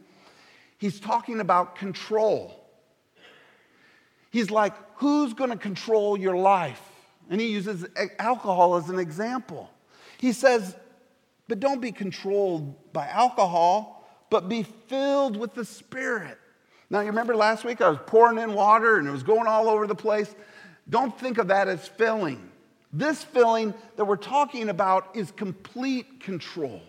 He's 0.79 1.01
talking 1.01 1.41
about 1.41 1.75
control. 1.75 2.55
He's 4.31 4.51
like, 4.51 4.75
who's 4.95 5.35
going 5.35 5.51
to 5.51 5.57
control 5.57 6.17
your 6.17 6.37
life? 6.37 6.81
And 7.29 7.41
he 7.41 7.49
uses 7.49 7.85
alcohol 8.19 8.77
as 8.77 8.89
an 8.89 9.01
example. 9.01 9.69
He 10.19 10.33
says, 10.33 10.77
but 11.49 11.59
don't 11.59 11.81
be 11.81 11.91
controlled 11.91 12.93
by 12.93 13.09
alcohol, 13.09 14.09
but 14.31 14.49
be 14.49 14.63
filled 14.63 15.37
with 15.37 15.55
the 15.55 15.65
Spirit. 15.65 16.39
Now, 16.91 17.01
you 17.01 17.07
remember 17.07 17.37
last 17.37 17.65
week 17.65 17.81
I 17.81 17.89
was 17.89 17.99
pouring 18.07 18.39
in 18.39 18.55
water 18.55 18.99
and 18.99 19.07
it 19.07 19.11
was 19.11 19.23
going 19.23 19.47
all 19.47 19.69
over 19.69 19.87
the 19.87 19.95
place? 19.95 20.35
Don't 20.89 21.17
think 21.19 21.39
of 21.39 21.49
that 21.49 21.69
as 21.69 21.87
filling. 21.87 22.51
This 22.93 23.23
filling 23.23 23.75
that 23.97 24.07
we're 24.07 24.17
talking 24.17 24.71
about 24.71 25.11
is 25.15 25.31
complete 25.33 26.21
control. 26.21 26.81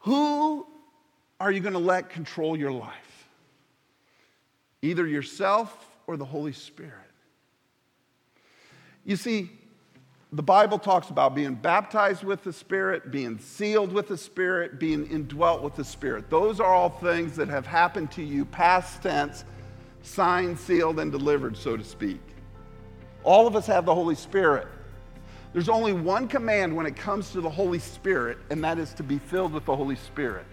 Who 0.00 0.66
are 1.40 1.50
you 1.50 1.60
going 1.60 1.72
to 1.72 1.78
let 1.78 2.10
control 2.10 2.56
your 2.56 2.72
life? 2.72 3.28
Either 4.82 5.06
yourself 5.06 5.88
or 6.06 6.18
the 6.18 6.26
Holy 6.26 6.52
Spirit. 6.52 6.92
You 9.06 9.16
see, 9.16 9.50
the 10.34 10.42
Bible 10.42 10.80
talks 10.80 11.10
about 11.10 11.32
being 11.32 11.54
baptized 11.54 12.24
with 12.24 12.42
the 12.42 12.52
Spirit, 12.52 13.12
being 13.12 13.38
sealed 13.38 13.92
with 13.92 14.08
the 14.08 14.16
Spirit, 14.16 14.80
being 14.80 15.06
indwelt 15.06 15.62
with 15.62 15.76
the 15.76 15.84
Spirit. 15.84 16.28
Those 16.28 16.58
are 16.58 16.74
all 16.74 16.90
things 16.90 17.36
that 17.36 17.48
have 17.48 17.64
happened 17.64 18.10
to 18.12 18.22
you, 18.22 18.44
past 18.44 19.00
tense, 19.00 19.44
signed, 20.02 20.58
sealed, 20.58 20.98
and 20.98 21.12
delivered, 21.12 21.56
so 21.56 21.76
to 21.76 21.84
speak. 21.84 22.20
All 23.22 23.46
of 23.46 23.54
us 23.54 23.64
have 23.68 23.86
the 23.86 23.94
Holy 23.94 24.16
Spirit. 24.16 24.66
There's 25.52 25.68
only 25.68 25.92
one 25.92 26.26
command 26.26 26.74
when 26.74 26.84
it 26.84 26.96
comes 26.96 27.30
to 27.30 27.40
the 27.40 27.48
Holy 27.48 27.78
Spirit, 27.78 28.38
and 28.50 28.62
that 28.64 28.76
is 28.76 28.92
to 28.94 29.04
be 29.04 29.18
filled 29.18 29.52
with 29.52 29.64
the 29.66 29.76
Holy 29.76 29.96
Spirit. 29.96 30.46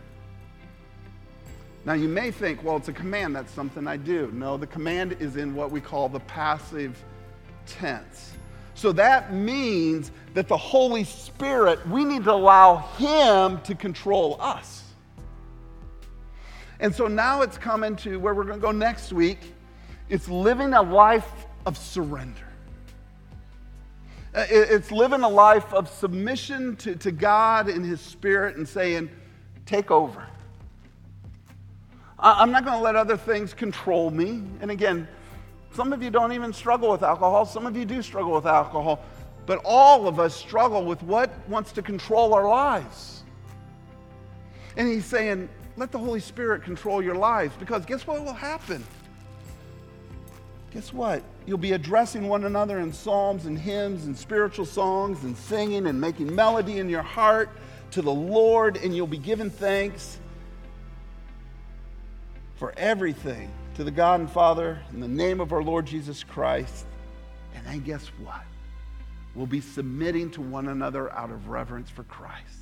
Now, 1.85 1.93
you 1.93 2.07
may 2.07 2.29
think, 2.29 2.63
well, 2.63 2.77
it's 2.77 2.87
a 2.89 2.93
command, 2.93 3.35
that's 3.35 3.51
something 3.51 3.87
I 3.87 3.97
do. 3.97 4.29
No, 4.31 4.57
the 4.57 4.67
command 4.67 5.17
is 5.19 5.37
in 5.37 5.55
what 5.55 5.71
we 5.71 5.81
call 5.81 6.07
the 6.07 6.19
passive 6.19 7.03
tense. 7.65 8.33
So 8.81 8.91
that 8.93 9.31
means 9.31 10.09
that 10.33 10.47
the 10.47 10.57
Holy 10.57 11.03
Spirit, 11.03 11.87
we 11.87 12.03
need 12.03 12.23
to 12.23 12.31
allow 12.31 12.77
Him 12.97 13.61
to 13.61 13.75
control 13.75 14.37
us. 14.39 14.81
And 16.79 16.95
so 16.95 17.05
now 17.07 17.43
it's 17.43 17.59
coming 17.59 17.95
to 17.97 18.17
where 18.19 18.33
we're 18.33 18.45
going 18.45 18.59
to 18.59 18.61
go 18.61 18.71
next 18.71 19.13
week. 19.13 19.37
It's 20.09 20.27
living 20.27 20.73
a 20.73 20.81
life 20.81 21.31
of 21.67 21.77
surrender. 21.77 22.47
Uh, 24.33 24.47
it's 24.49 24.91
living 24.91 25.21
a 25.21 25.29
life 25.29 25.71
of 25.75 25.87
submission 25.87 26.75
to, 26.77 26.95
to 26.95 27.11
God 27.11 27.69
and 27.69 27.85
His 27.85 28.01
Spirit 28.01 28.57
and 28.57 28.67
saying, 28.67 29.11
Take 29.67 29.91
over. 29.91 30.25
I'm 32.17 32.49
not 32.49 32.65
going 32.65 32.79
to 32.79 32.83
let 32.83 32.95
other 32.95 33.15
things 33.15 33.53
control 33.53 34.09
me. 34.09 34.41
And 34.59 34.71
again, 34.71 35.07
some 35.73 35.93
of 35.93 36.03
you 36.03 36.09
don't 36.09 36.33
even 36.33 36.53
struggle 36.53 36.89
with 36.91 37.03
alcohol, 37.03 37.45
some 37.45 37.65
of 37.65 37.75
you 37.75 37.85
do 37.85 38.01
struggle 38.01 38.33
with 38.33 38.45
alcohol. 38.45 39.03
But 39.45 39.61
all 39.65 40.07
of 40.07 40.19
us 40.19 40.35
struggle 40.35 40.85
with 40.85 41.01
what 41.03 41.31
wants 41.49 41.71
to 41.73 41.81
control 41.81 42.33
our 42.33 42.47
lives. 42.47 43.23
And 44.77 44.87
He's 44.87 45.05
saying, 45.05 45.49
Let 45.77 45.91
the 45.91 45.97
Holy 45.97 46.19
Spirit 46.19 46.63
control 46.63 47.01
your 47.01 47.15
lives 47.15 47.53
because 47.59 47.85
guess 47.85 48.05
what 48.05 48.23
will 48.23 48.33
happen? 48.33 48.83
guess 50.73 50.93
what? 50.93 51.21
You'll 51.45 51.57
be 51.57 51.73
addressing 51.73 52.27
one 52.27 52.45
another 52.45 52.79
in 52.79 52.93
psalms 52.93 53.45
and 53.45 53.59
hymns 53.59 54.05
and 54.05 54.17
spiritual 54.17 54.65
songs 54.65 55.23
and 55.23 55.37
singing 55.37 55.87
and 55.87 55.99
making 55.99 56.33
melody 56.33 56.79
in 56.79 56.89
your 56.89 57.01
heart 57.01 57.49
to 57.91 58.01
the 58.01 58.11
Lord, 58.11 58.77
and 58.77 58.95
you'll 58.95 59.05
be 59.05 59.17
giving 59.17 59.49
thanks 59.49 60.17
for 62.55 62.73
everything 62.77 63.51
to 63.81 63.85
the 63.85 63.89
God 63.89 64.19
and 64.19 64.29
Father 64.29 64.79
in 64.93 64.99
the 64.99 65.07
name 65.07 65.41
of 65.41 65.51
our 65.51 65.63
Lord 65.63 65.87
Jesus 65.87 66.23
Christ. 66.23 66.85
And 67.55 67.65
then 67.65 67.79
guess 67.79 68.05
what? 68.23 68.43
We'll 69.33 69.47
be 69.47 69.59
submitting 69.59 70.29
to 70.31 70.41
one 70.41 70.67
another 70.67 71.11
out 71.13 71.31
of 71.31 71.47
reverence 71.47 71.89
for 71.89 72.03
Christ, 72.03 72.59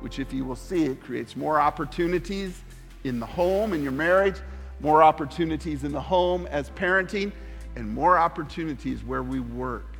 which, 0.00 0.18
if 0.18 0.32
you 0.32 0.46
will 0.46 0.56
see, 0.56 0.84
it 0.84 1.02
creates 1.02 1.36
more 1.36 1.60
opportunities 1.60 2.62
in 3.04 3.20
the 3.20 3.26
home, 3.26 3.74
in 3.74 3.82
your 3.82 3.92
marriage 3.92 4.36
more 4.80 5.02
opportunities 5.02 5.84
in 5.84 5.92
the 5.92 6.00
home 6.00 6.46
as 6.46 6.70
parenting, 6.70 7.30
and 7.76 7.86
more 7.92 8.16
opportunities 8.16 9.04
where 9.04 9.22
we 9.22 9.40
work. 9.40 9.94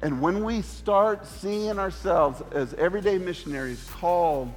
And 0.00 0.22
when 0.22 0.42
we 0.42 0.62
start 0.62 1.26
seeing 1.26 1.78
ourselves 1.78 2.42
as 2.52 2.72
everyday 2.74 3.18
missionaries 3.18 3.86
called 4.00 4.50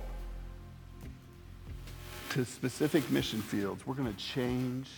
to 2.33 2.43
specific 2.43 3.07
mission 3.11 3.39
fields, 3.39 3.85
we're 3.85 3.93
going 3.93 4.11
to 4.11 4.19
change 4.19 4.89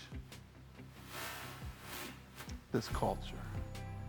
this 2.72 2.88
culture. 2.90 3.36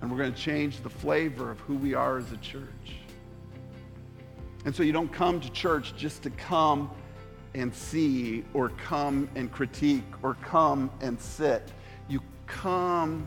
And 0.00 0.08
we're 0.08 0.18
going 0.18 0.32
to 0.32 0.40
change 0.40 0.80
the 0.82 0.90
flavor 0.90 1.50
of 1.50 1.58
who 1.60 1.74
we 1.74 1.92
are 1.92 2.18
as 2.18 2.30
a 2.30 2.36
church. 2.36 3.00
And 4.64 4.72
so 4.74 4.84
you 4.84 4.92
don't 4.92 5.12
come 5.12 5.40
to 5.40 5.50
church 5.50 5.94
just 5.96 6.22
to 6.22 6.30
come 6.30 6.88
and 7.56 7.74
see 7.74 8.44
or 8.54 8.68
come 8.68 9.28
and 9.34 9.50
critique 9.50 10.04
or 10.22 10.34
come 10.34 10.88
and 11.00 11.20
sit. 11.20 11.72
You 12.08 12.20
come 12.46 13.26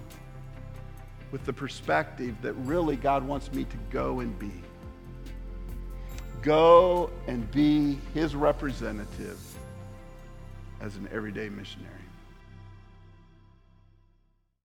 with 1.32 1.44
the 1.46 1.54
perspective 1.54 2.38
that 2.42 2.54
really 2.54 2.96
God 2.96 3.28
wants 3.28 3.52
me 3.52 3.66
to 3.66 3.78
go 3.90 4.22
and 4.22 4.38
be. 4.40 4.54
Go 6.42 7.10
and 7.28 7.52
be 7.52 8.00
his 8.14 8.34
representative 8.34 9.38
as 10.82 10.96
an 10.96 11.08
everyday 11.12 11.50
missionary. 11.50 11.99